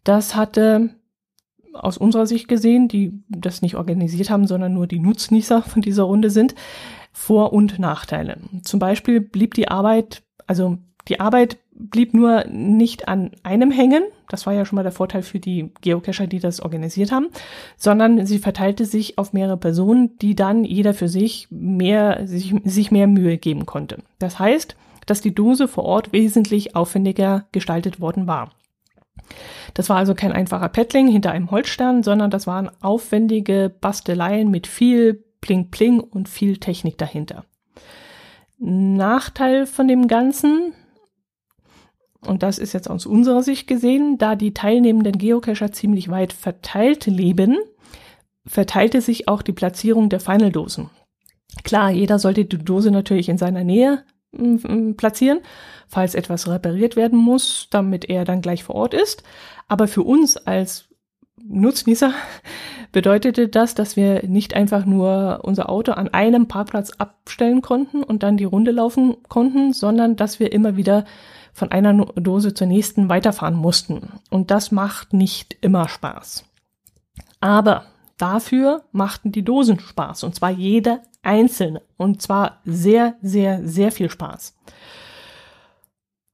Das 0.09 0.35
hatte 0.35 0.89
aus 1.71 1.99
unserer 1.99 2.25
Sicht 2.25 2.47
gesehen, 2.47 2.87
die 2.87 3.13
das 3.29 3.61
nicht 3.61 3.75
organisiert 3.75 4.31
haben, 4.31 4.47
sondern 4.47 4.73
nur 4.73 4.87
die 4.87 4.97
Nutznießer 4.97 5.61
von 5.61 5.83
dieser 5.83 6.01
Runde 6.01 6.31
sind, 6.31 6.55
Vor- 7.11 7.53
und 7.53 7.77
Nachteile. 7.77 8.37
Zum 8.63 8.79
Beispiel 8.79 9.21
blieb 9.21 9.53
die 9.53 9.67
Arbeit, 9.67 10.23
also 10.47 10.79
die 11.09 11.19
Arbeit 11.19 11.59
blieb 11.73 12.15
nur 12.15 12.45
nicht 12.45 13.07
an 13.07 13.29
einem 13.43 13.69
hängen, 13.69 14.01
das 14.29 14.47
war 14.47 14.53
ja 14.53 14.65
schon 14.65 14.77
mal 14.77 14.83
der 14.83 14.91
Vorteil 14.91 15.21
für 15.21 15.37
die 15.37 15.73
Geocacher, 15.81 16.25
die 16.25 16.39
das 16.39 16.59
organisiert 16.59 17.11
haben, 17.11 17.27
sondern 17.77 18.25
sie 18.25 18.39
verteilte 18.39 18.85
sich 18.85 19.19
auf 19.19 19.31
mehrere 19.31 19.57
Personen, 19.57 20.17
die 20.17 20.33
dann 20.33 20.63
jeder 20.63 20.95
für 20.95 21.07
sich 21.07 21.45
mehr, 21.51 22.25
sich, 22.25 22.55
sich 22.63 22.89
mehr 22.89 23.05
Mühe 23.05 23.37
geben 23.37 23.67
konnte. 23.67 23.99
Das 24.17 24.39
heißt, 24.39 24.75
dass 25.05 25.21
die 25.21 25.35
Dose 25.35 25.67
vor 25.67 25.85
Ort 25.85 26.13
wesentlich 26.13 26.75
aufwendiger 26.75 27.45
gestaltet 27.51 28.01
worden 28.01 28.25
war. 28.25 28.49
Das 29.73 29.89
war 29.89 29.97
also 29.97 30.15
kein 30.15 30.31
einfacher 30.31 30.69
Paddling 30.69 31.07
hinter 31.07 31.31
einem 31.31 31.51
Holzstern, 31.51 32.03
sondern 32.03 32.31
das 32.31 32.47
waren 32.47 32.69
aufwendige 32.81 33.73
Basteleien 33.81 34.49
mit 34.49 34.67
viel 34.67 35.23
Pling 35.41 35.69
Pling 35.69 35.99
und 35.99 36.27
viel 36.27 36.57
Technik 36.57 36.97
dahinter. 36.97 37.45
Nachteil 38.57 39.65
von 39.65 39.87
dem 39.87 40.07
Ganzen, 40.07 40.73
und 42.25 42.43
das 42.43 42.59
ist 42.59 42.73
jetzt 42.73 42.89
aus 42.89 43.05
unserer 43.05 43.41
Sicht 43.41 43.67
gesehen, 43.67 44.17
da 44.17 44.35
die 44.35 44.53
teilnehmenden 44.53 45.17
Geocacher 45.17 45.71
ziemlich 45.71 46.09
weit 46.09 46.33
verteilt 46.33 47.05
leben, 47.05 47.57
verteilte 48.45 49.01
sich 49.01 49.27
auch 49.27 49.41
die 49.41 49.53
Platzierung 49.53 50.09
der 50.09 50.19
Final-Dosen. 50.19 50.89
Klar, 51.63 51.91
jeder 51.91 52.19
sollte 52.19 52.45
die 52.45 52.57
Dose 52.57 52.91
natürlich 52.91 53.29
in 53.29 53.37
seiner 53.37 53.63
Nähe 53.63 54.03
platzieren, 54.95 55.39
falls 55.87 56.15
etwas 56.15 56.47
repariert 56.47 56.95
werden 56.95 57.17
muss, 57.17 57.67
damit 57.71 58.05
er 58.05 58.25
dann 58.25 58.41
gleich 58.41 58.63
vor 58.63 58.75
Ort 58.75 58.93
ist. 58.93 59.23
Aber 59.67 59.87
für 59.87 60.03
uns 60.03 60.37
als 60.37 60.89
Nutznießer 61.43 62.13
bedeutete 62.91 63.47
das, 63.47 63.75
dass 63.75 63.95
wir 63.95 64.23
nicht 64.27 64.55
einfach 64.55 64.85
nur 64.85 65.39
unser 65.43 65.69
Auto 65.69 65.93
an 65.93 66.09
einem 66.09 66.47
Parkplatz 66.47 66.91
abstellen 66.91 67.61
konnten 67.61 68.03
und 68.03 68.23
dann 68.23 68.37
die 68.37 68.45
Runde 68.45 68.71
laufen 68.71 69.17
konnten, 69.27 69.73
sondern 69.73 70.15
dass 70.15 70.39
wir 70.39 70.51
immer 70.51 70.75
wieder 70.75 71.05
von 71.53 71.71
einer 71.71 72.05
Dose 72.15 72.53
zur 72.53 72.67
nächsten 72.67 73.09
weiterfahren 73.09 73.55
mussten. 73.55 74.09
Und 74.29 74.51
das 74.51 74.71
macht 74.71 75.13
nicht 75.13 75.57
immer 75.61 75.87
Spaß. 75.87 76.45
Aber 77.41 77.85
dafür 78.17 78.83
machten 78.91 79.31
die 79.31 79.43
Dosen 79.43 79.79
Spaß, 79.79 80.23
und 80.23 80.35
zwar 80.35 80.51
jede 80.51 81.01
einzelne. 81.21 81.81
Und 81.97 82.21
zwar 82.21 82.61
sehr, 82.65 83.15
sehr, 83.21 83.67
sehr 83.67 83.91
viel 83.91 84.09
Spaß. 84.09 84.55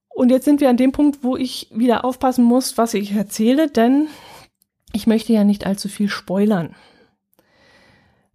Und 0.08 0.30
jetzt 0.30 0.44
sind 0.44 0.60
wir 0.60 0.70
an 0.70 0.78
dem 0.78 0.92
Punkt, 0.92 1.22
wo 1.22 1.36
ich 1.36 1.68
wieder 1.74 2.04
aufpassen 2.04 2.44
muss, 2.44 2.78
was 2.78 2.94
ich 2.94 3.12
erzähle, 3.12 3.68
denn 3.68 4.08
ich 4.92 5.06
möchte 5.06 5.32
ja 5.32 5.44
nicht 5.44 5.66
allzu 5.66 5.88
viel 5.88 6.08
spoilern. 6.08 6.74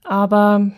Aber 0.04 0.72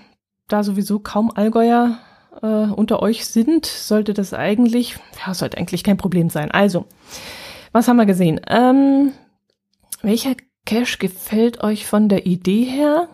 da 0.47 0.63
sowieso 0.63 0.99
kaum 0.99 1.31
Allgäuer 1.31 1.97
äh, 2.41 2.47
unter 2.47 3.01
euch 3.01 3.25
sind, 3.25 3.65
sollte 3.65 4.13
das 4.13 4.33
eigentlich, 4.33 4.95
ja, 5.25 5.33
sollte 5.33 5.57
eigentlich 5.57 5.83
kein 5.83 5.97
Problem 5.97 6.29
sein. 6.29 6.51
Also, 6.51 6.86
was 7.71 7.88
haben 7.88 7.97
wir 7.97 8.05
gesehen? 8.05 8.39
Ähm, 8.47 9.12
welcher 10.01 10.36
Cache 10.65 10.97
gefällt 10.99 11.63
euch 11.63 11.86
von 11.86 12.07
der 12.07 12.25
Idee 12.25 12.63
her? 12.63 13.09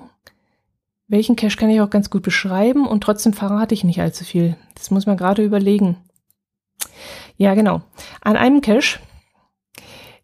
Welchen 1.10 1.36
Cache 1.36 1.58
kann 1.58 1.72
ich 1.72 1.82
auch 1.82 1.89
ganz 1.89 2.12
gut 2.12 2.22
beschreiben 2.22 2.88
und 2.88 3.02
trotzdem 3.02 3.34
verrate 3.34 3.74
ich 3.74 3.84
nicht 3.84 4.00
allzu 4.00 4.24
viel. 4.24 4.56
Das 4.76 4.91
muss 4.91 5.08
man 5.08 5.17
gerade 5.17 5.43
überlegen. 5.43 5.98
Ja, 7.36 7.56
genau. 7.56 7.82
An 8.22 8.38
einem 8.38 8.62
Cache, 8.62 9.00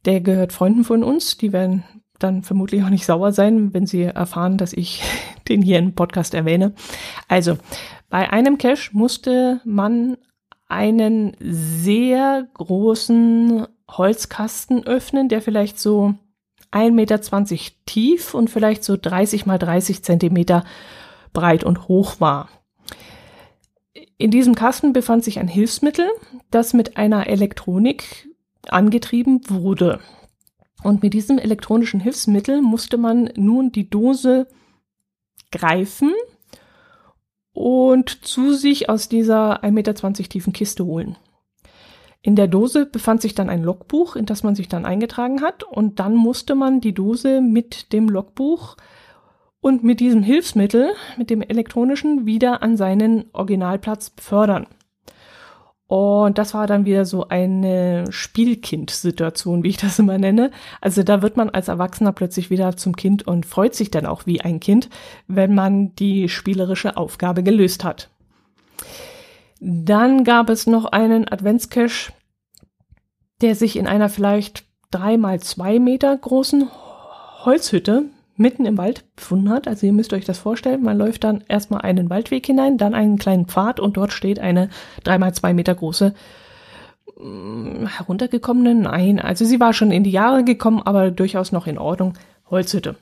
der 0.06 0.22
gehört 0.22 0.54
Freunden 0.54 0.84
von 0.84 1.04
uns, 1.04 1.38
die 1.38 1.52
werden 1.52 1.84
dann 2.20 2.44
vermutlich 2.44 2.84
auch 2.84 2.90
nicht 2.90 3.06
sauer 3.06 3.32
sein, 3.32 3.74
wenn 3.74 3.88
sie 3.88 4.04
erfahren, 4.04 4.60
dass 4.60 4.74
ich 4.74 5.02
den 5.50 5.64
hier 5.64 5.80
im 5.80 5.96
Podcast 5.96 6.36
erwähne. 6.36 6.74
Also, 7.28 7.58
bei 8.10 8.30
einem 8.30 8.60
Cache 8.60 8.92
musste 8.92 9.62
man 9.66 10.18
einen 10.68 11.36
sehr 11.40 12.48
großen 12.54 13.66
Holzkasten 13.90 14.86
öffnen, 14.86 15.30
der 15.30 15.42
vielleicht 15.42 15.80
so 15.80 16.14
1,20 16.76 16.92
Meter 16.92 17.20
tief 17.86 18.34
und 18.34 18.50
vielleicht 18.50 18.84
so 18.84 18.98
30 19.02 19.46
mal 19.46 19.58
30 19.58 20.04
Zentimeter 20.04 20.64
breit 21.34 21.64
und 21.64 21.88
hoch 21.88 22.20
war. 22.20 22.50
In 24.18 24.32
diesem 24.32 24.56
Kasten 24.56 24.94
befand 24.94 25.24
sich 25.24 25.40
ein 25.40 25.48
Hilfsmittel, 25.48 26.08
das 26.52 26.74
mit 26.74 26.98
einer 26.98 27.28
Elektronik 27.28 28.30
angetrieben 28.68 29.42
wurde. 29.50 30.00
Und 30.84 31.02
mit 31.02 31.14
diesem 31.14 31.40
elektronischen 31.40 32.00
Hilfsmittel 32.00 32.62
musste 32.62 32.98
man 32.98 33.30
nun 33.36 33.72
die 33.72 33.90
Dose 33.90 34.48
greifen 35.52 36.14
und 37.54 38.26
zu 38.26 38.54
sich 38.54 38.90
aus 38.90 39.10
dieser 39.10 39.64
1,20 39.64 39.72
Meter 39.72 39.94
tiefen 40.30 40.54
Kiste 40.54 40.86
holen. 40.86 41.18
In 42.26 42.36
der 42.36 42.48
Dose 42.48 42.88
befand 42.88 43.22
sich 43.22 43.36
dann 43.36 43.52
ein 43.52 43.62
Logbuch, 43.62 44.16
in 44.16 44.26
das 44.26 44.42
man 44.42 44.56
sich 44.56 44.68
dann 44.68 44.84
eingetragen 44.84 45.44
hat 45.44 45.62
und 45.62 46.00
dann 46.00 46.16
musste 46.16 46.56
man 46.56 46.82
die 46.82 46.92
Dose 46.92 47.40
mit 47.40 47.94
dem 47.94 48.10
Logbuch 48.10 48.78
und 49.62 49.84
mit 49.84 50.00
diesem 50.00 50.24
Hilfsmittel, 50.24 50.94
mit 51.18 51.30
dem 51.30 51.44
elektronischen, 51.44 52.26
wieder 52.26 52.64
an 52.64 52.78
seinen 52.78 53.26
Originalplatz 53.32 54.10
befördern. 54.10 54.66
Und 55.86 56.40
das 56.40 56.56
war 56.56 56.66
dann 56.66 56.88
wieder 56.88 57.06
so 57.06 57.28
eine 57.28 58.06
Spielkind-Situation, 58.10 59.62
wie 59.62 59.70
ich 59.70 59.78
das 59.78 60.00
immer 60.00 60.18
nenne. 60.18 60.50
Also 60.82 61.04
da 61.04 61.22
wird 61.22 61.38
man 61.38 61.52
als 61.52 61.68
Erwachsener 61.68 62.12
plötzlich 62.12 62.50
wieder 62.50 62.76
zum 62.76 62.96
Kind 62.96 63.28
und 63.28 63.46
freut 63.46 63.76
sich 63.76 63.92
dann 63.92 64.08
auch 64.08 64.26
wie 64.26 64.42
ein 64.42 64.60
Kind, 64.60 64.90
wenn 65.28 65.54
man 65.54 65.94
die 65.94 66.28
spielerische 66.28 66.98
Aufgabe 66.98 67.44
gelöst 67.44 67.84
hat. 67.84 68.10
Dann 69.60 70.24
gab 70.24 70.50
es 70.50 70.68
noch 70.68 70.86
einen 70.86 71.32
Adventscache, 71.32 72.12
der 73.42 73.56
sich 73.56 73.78
in 73.78 73.88
einer 73.88 74.10
vielleicht 74.10 74.64
drei 74.92 75.18
mal 75.18 75.40
zwei 75.40 75.80
Meter 75.80 76.16
großen 76.16 76.70
Holzhütte 77.46 78.06
mitten 78.38 78.66
im 78.66 78.78
Wald 78.78 79.06
befunden 79.16 79.50
hat. 79.50 79.68
Also 79.68 79.86
ihr 79.86 79.94
müsst 79.94 80.14
euch 80.14 80.26
das 80.26 80.40
vorstellen, 80.40 80.84
man 80.84 80.98
läuft 80.98 81.24
dann 81.24 81.44
erstmal 81.48 81.82
einen 81.82 82.10
Waldweg 82.10 82.46
hinein, 82.46 82.78
dann 82.78 82.94
einen 82.94 83.18
kleinen 83.18 83.46
Pfad 83.46 83.80
und 83.80 83.98
dort 83.98 84.12
steht 84.12 84.40
eine 84.40 84.70
dreimal 85.04 85.34
zwei 85.34 85.54
Meter 85.54 85.74
große 85.74 86.14
mh, 87.18 87.90
heruntergekommene, 87.98 88.76
nein, 88.76 89.20
also 89.20 89.46
sie 89.46 89.60
war 89.60 89.74
schon 89.74 89.92
in 89.92 90.04
die 90.04 90.12
Jahre 90.12 90.44
gekommen, 90.44 90.82
aber 90.84 91.12
durchaus 91.12 91.52
noch 91.52 91.68
in 91.68 91.78
Ordnung, 91.78 92.14
Holzhütte. 92.50 92.96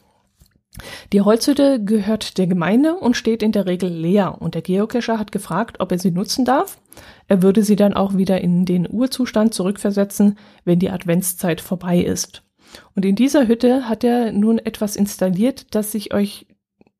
Die 1.11 1.21
Holzhütte 1.21 1.83
gehört 1.83 2.37
der 2.37 2.47
Gemeinde 2.47 2.95
und 2.95 3.15
steht 3.15 3.43
in 3.43 3.51
der 3.51 3.67
Regel 3.67 3.89
leer 3.89 4.41
und 4.41 4.55
der 4.55 4.63
Geocacher 4.63 5.19
hat 5.19 5.31
gefragt, 5.31 5.79
ob 5.79 5.91
er 5.91 5.99
sie 5.99 6.11
nutzen 6.11 6.45
darf. 6.45 6.79
Er 7.27 7.43
würde 7.43 7.63
sie 7.63 7.75
dann 7.75 7.93
auch 7.93 8.17
wieder 8.17 8.41
in 8.41 8.65
den 8.65 8.87
Urzustand 8.91 9.53
zurückversetzen, 9.53 10.37
wenn 10.65 10.79
die 10.79 10.89
Adventszeit 10.89 11.61
vorbei 11.61 11.99
ist. 11.99 12.43
Und 12.95 13.05
in 13.05 13.15
dieser 13.15 13.47
Hütte 13.47 13.87
hat 13.87 14.03
er 14.03 14.31
nun 14.31 14.57
etwas 14.57 14.95
installiert, 14.95 15.75
das 15.75 15.93
ich 15.93 16.13
euch 16.13 16.47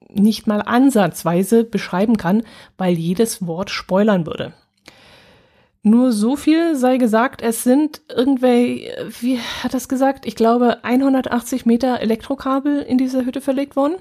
nicht 0.10 0.46
mal 0.46 0.62
ansatzweise 0.62 1.64
beschreiben 1.64 2.18
kann, 2.18 2.44
weil 2.78 2.94
jedes 2.94 3.48
Wort 3.48 3.72
spoilern 3.72 4.28
würde. 4.28 4.54
Nur 5.86 6.13
so 6.13 6.38
viel 6.38 6.78
sei 6.78 6.98
gesagt, 6.98 7.41
es 7.41 7.63
sind 7.63 8.02
irgendwelche, 8.10 9.10
wie 9.19 9.38
hat 9.39 9.74
das 9.74 9.89
gesagt? 9.89 10.26
Ich 10.26 10.36
glaube 10.36 10.82
180 10.84 11.65
Meter 11.65 12.00
Elektrokabel 12.00 12.82
in 12.82 12.98
dieser 12.98 13.26
Hütte 13.26 13.41
verlegt 13.41 13.76
worden. 13.76 13.96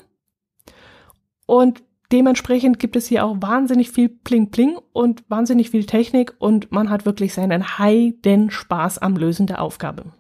Und 1.45 1.83
dementsprechend 2.13 2.79
gibt 2.79 2.95
es 2.95 3.09
hier 3.09 3.25
auch 3.25 3.37
wahnsinnig 3.41 3.91
viel 3.91 4.09
Pling 4.09 4.53
Pling 4.53 4.79
und 4.93 5.29
wahnsinnig 5.29 5.71
viel 5.71 5.85
Technik 5.85 6.35
und 6.39 6.71
man 6.71 6.89
hat 6.89 7.05
wirklich 7.05 7.35
seinen 7.35 7.79
heiden 7.79 8.53
Spaß 8.53 8.99
am 8.99 9.17
Lösen 9.17 9.49
der 9.49 9.61
Aufgabe. 9.61 10.13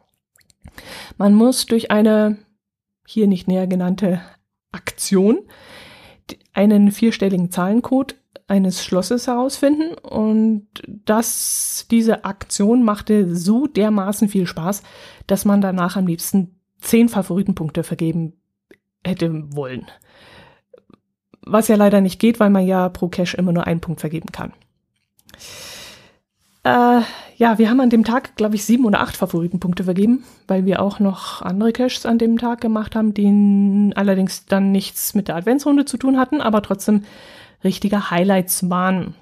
Man 1.16 1.35
muss 1.35 1.66
durch 1.66 1.92
eine 1.92 2.38
hier 3.07 3.29
nicht 3.29 3.46
näher 3.46 3.68
genannte 3.68 4.20
Aktion 4.72 5.38
einen 6.55 6.90
vierstelligen 6.90 7.53
Zahlencode 7.53 8.16
eines 8.53 8.85
Schlosses 8.85 9.29
herausfinden 9.29 9.95
und 9.95 10.67
das, 10.87 11.87
diese 11.91 12.27
Aktion 12.27 12.85
machte 12.85 13.35
so 13.35 13.67
dermaßen 13.67 14.29
viel 14.29 14.47
Spaß, 14.47 14.83
dass 15.27 15.47
man 15.47 15.62
danach 15.62 15.97
am 15.97 16.07
liebsten 16.07 16.61
zehn 16.79 17.09
Favoritenpunkte 17.09 17.83
vergeben 17.83 18.35
hätte 19.07 19.57
wollen. 19.57 19.87
Was 21.41 21.69
ja 21.69 21.77
leider 21.77 22.03
nicht 22.03 22.21
geht, 22.21 22.41
weil 22.41 22.51
man 22.51 22.67
ja 22.67 22.91
pro 22.91 23.09
Cache 23.09 23.38
immer 23.38 23.53
nur 23.53 23.67
einen 23.67 23.81
Punkt 23.81 24.01
vergeben 24.01 24.31
kann. 24.33 24.53
Äh, 26.62 27.01
ja, 27.38 27.59
wir 27.59 27.71
haben 27.71 27.81
an 27.81 27.91
dem 27.91 28.05
Tag, 28.05 28.37
glaube 28.37 28.57
ich, 28.57 28.67
sieben 28.67 28.85
oder 28.85 29.01
acht 29.01 29.17
Favoritenpunkte 29.17 29.85
vergeben, 29.85 30.25
weil 30.47 30.67
wir 30.67 30.83
auch 30.83 31.01
noch 31.01 31.41
andere 31.41 31.73
Caches 31.73 32.05
an 32.05 32.19
dem 32.19 32.37
Tag 32.37 32.61
gemacht 32.61 32.95
haben, 32.95 33.15
die 33.15 33.93
allerdings 33.97 34.45
dann 34.45 34.73
nichts 34.73 35.15
mit 35.15 35.29
der 35.29 35.37
Adventsrunde 35.37 35.87
zu 35.87 35.97
tun 35.97 36.19
hatten, 36.19 36.43
aber 36.43 36.61
trotzdem 36.61 37.05
richtige 37.64 38.11
Highlights 38.11 38.68
waren. 38.70 39.14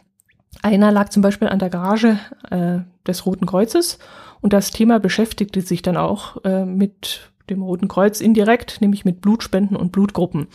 Einer 0.62 0.90
lag 0.92 1.10
zum 1.10 1.22
Beispiel 1.22 1.48
an 1.48 1.58
der 1.58 1.70
Garage 1.70 2.18
äh, 2.50 2.80
des 3.06 3.26
Roten 3.26 3.46
Kreuzes 3.46 3.98
und 4.40 4.52
das 4.52 4.70
Thema 4.70 4.98
beschäftigte 4.98 5.60
sich 5.60 5.82
dann 5.82 5.96
auch 5.96 6.42
äh, 6.44 6.64
mit 6.64 7.30
dem 7.48 7.62
Roten 7.62 7.88
Kreuz 7.88 8.20
indirekt, 8.20 8.80
nämlich 8.80 9.04
mit 9.04 9.20
Blutspenden 9.20 9.76
und 9.76 9.92
Blutgruppen. 9.92 10.48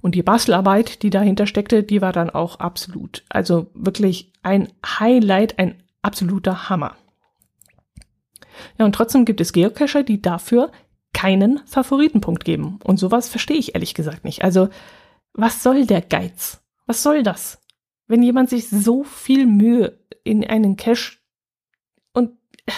Und 0.00 0.14
die 0.14 0.22
Bastelarbeit, 0.22 1.02
die 1.02 1.10
dahinter 1.10 1.46
steckte, 1.46 1.82
die 1.82 2.00
war 2.00 2.12
dann 2.12 2.30
auch 2.30 2.60
absolut. 2.60 3.24
Also 3.28 3.66
wirklich 3.74 4.32
ein 4.42 4.68
Highlight, 4.84 5.58
ein 5.58 5.82
absoluter 6.02 6.68
Hammer. 6.68 6.94
Ja, 8.78 8.84
und 8.84 8.94
trotzdem 8.94 9.24
gibt 9.24 9.40
es 9.40 9.52
Geocacher, 9.52 10.02
die 10.02 10.22
dafür 10.22 10.70
keinen 11.12 11.60
Favoritenpunkt 11.66 12.44
geben. 12.44 12.78
Und 12.84 12.98
sowas 12.98 13.28
verstehe 13.28 13.56
ich 13.56 13.74
ehrlich 13.74 13.94
gesagt 13.94 14.24
nicht. 14.24 14.44
Also, 14.44 14.68
was 15.32 15.62
soll 15.62 15.86
der 15.86 16.02
Geiz? 16.02 16.62
Was 16.86 17.02
soll 17.02 17.22
das? 17.22 17.60
Wenn 18.06 18.22
jemand 18.22 18.50
sich 18.50 18.68
so 18.68 19.02
viel 19.02 19.46
Mühe 19.46 19.98
in 20.24 20.44
einen 20.44 20.76
Cache 20.76 21.18
und 22.12 22.32
äh, 22.66 22.72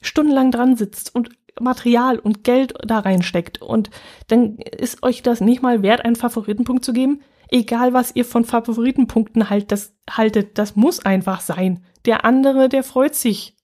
stundenlang 0.00 0.50
dran 0.50 0.76
sitzt 0.76 1.14
und 1.14 1.30
Material 1.60 2.18
und 2.18 2.44
Geld 2.44 2.74
da 2.86 2.98
reinsteckt 2.98 3.62
und 3.62 3.90
dann 4.26 4.56
ist 4.56 5.02
euch 5.02 5.22
das 5.22 5.40
nicht 5.40 5.62
mal 5.62 5.82
wert, 5.82 6.04
einen 6.04 6.16
Favoritenpunkt 6.16 6.84
zu 6.84 6.92
geben. 6.92 7.22
Egal, 7.48 7.92
was 7.92 8.14
ihr 8.14 8.24
von 8.24 8.44
Favoritenpunkten 8.44 9.48
halt, 9.48 9.72
das, 9.72 9.94
haltet, 10.10 10.58
das 10.58 10.76
muss 10.76 11.04
einfach 11.04 11.40
sein. 11.40 11.84
Der 12.04 12.24
andere, 12.24 12.68
der 12.68 12.82
freut 12.82 13.14
sich. 13.14 13.56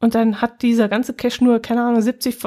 Und 0.00 0.14
dann 0.14 0.40
hat 0.40 0.62
dieser 0.62 0.88
ganze 0.88 1.14
Cache 1.14 1.42
nur, 1.42 1.60
keine 1.60 1.82
Ahnung, 1.82 2.00
70 2.00 2.38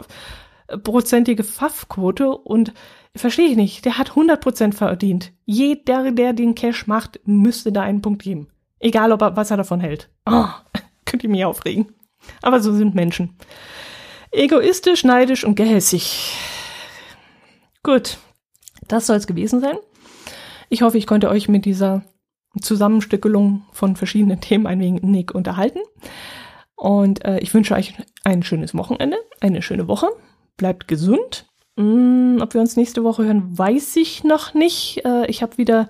prozentige 0.83 1.43
Pfaffquote 1.43 2.29
und 2.31 2.73
verstehe 3.15 3.49
ich 3.49 3.55
nicht. 3.55 3.85
Der 3.85 3.97
hat 3.97 4.11
100% 4.11 4.73
verdient. 4.73 5.33
Jeder, 5.45 6.11
der 6.11 6.33
den 6.33 6.55
Cash 6.55 6.87
macht, 6.87 7.19
müsste 7.25 7.71
da 7.71 7.81
einen 7.81 8.01
Punkt 8.01 8.23
geben. 8.23 8.47
Egal, 8.79 9.11
ob 9.11 9.21
er, 9.21 9.35
was 9.35 9.51
er 9.51 9.57
davon 9.57 9.79
hält. 9.79 10.09
Oh, 10.25 10.47
könnt 11.05 11.23
ihr 11.23 11.29
mich 11.29 11.45
aufregen. 11.45 11.93
Aber 12.41 12.61
so 12.61 12.73
sind 12.73 12.95
Menschen. 12.95 13.35
Egoistisch, 14.31 15.03
neidisch 15.03 15.43
und 15.43 15.55
gehässig. 15.55 16.35
Gut, 17.83 18.17
das 18.87 19.07
soll 19.07 19.17
es 19.17 19.27
gewesen 19.27 19.59
sein. 19.59 19.77
Ich 20.69 20.83
hoffe, 20.83 20.97
ich 20.97 21.07
konnte 21.07 21.29
euch 21.29 21.49
mit 21.49 21.65
dieser 21.65 22.03
Zusammenstückelung 22.59 23.63
von 23.71 23.95
verschiedenen 23.95 24.41
Themen 24.41 24.67
ein 24.67 24.79
wenig 24.79 25.33
unterhalten. 25.33 25.79
Und 26.75 27.23
äh, 27.25 27.39
ich 27.39 27.53
wünsche 27.53 27.75
euch 27.75 27.93
ein 28.23 28.41
schönes 28.41 28.73
Wochenende, 28.73 29.17
eine 29.39 29.61
schöne 29.61 29.87
Woche 29.87 30.07
bleibt 30.57 30.87
gesund. 30.87 31.50
Mm, 31.81 32.41
ob 32.41 32.53
wir 32.53 32.61
uns 32.61 32.77
nächste 32.77 33.03
Woche 33.03 33.25
hören, 33.25 33.57
weiß 33.57 33.95
ich 33.95 34.23
noch 34.23 34.53
nicht. 34.53 35.03
Äh, 35.05 35.25
ich 35.27 35.41
habe 35.41 35.57
wieder 35.57 35.89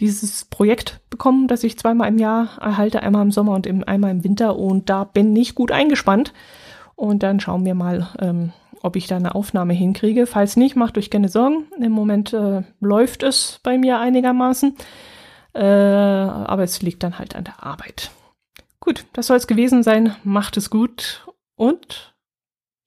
dieses 0.00 0.44
Projekt 0.44 1.00
bekommen, 1.10 1.48
das 1.48 1.64
ich 1.64 1.78
zweimal 1.78 2.08
im 2.08 2.18
Jahr 2.18 2.58
erhalte, 2.60 3.02
einmal 3.02 3.22
im 3.22 3.30
Sommer 3.30 3.52
und 3.52 3.66
im, 3.66 3.84
einmal 3.84 4.10
im 4.10 4.24
Winter. 4.24 4.58
Und 4.58 4.90
da 4.90 5.04
bin 5.04 5.34
ich 5.36 5.54
gut 5.54 5.70
eingespannt. 5.72 6.32
Und 6.96 7.22
dann 7.22 7.40
schauen 7.40 7.64
wir 7.64 7.74
mal, 7.74 8.08
ähm, 8.20 8.52
ob 8.82 8.96
ich 8.96 9.06
da 9.06 9.16
eine 9.16 9.34
Aufnahme 9.34 9.72
hinkriege. 9.72 10.26
Falls 10.26 10.56
nicht, 10.56 10.76
macht 10.76 10.98
euch 10.98 11.10
keine 11.10 11.28
Sorgen. 11.28 11.66
Im 11.80 11.92
Moment 11.92 12.32
äh, 12.32 12.62
läuft 12.80 13.22
es 13.22 13.60
bei 13.62 13.78
mir 13.78 13.98
einigermaßen. 14.00 14.76
Äh, 15.54 15.62
aber 15.62 16.62
es 16.62 16.82
liegt 16.82 17.02
dann 17.02 17.18
halt 17.18 17.36
an 17.36 17.44
der 17.44 17.62
Arbeit. 17.64 18.10
Gut, 18.80 19.06
das 19.12 19.28
soll 19.28 19.36
es 19.36 19.46
gewesen 19.46 19.82
sein. 19.82 20.14
Macht 20.24 20.56
es 20.56 20.68
gut 20.68 21.26
und 21.56 22.12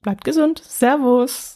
Bleibt 0.05 0.23
gesund. 0.23 0.62
Servus. 0.63 1.54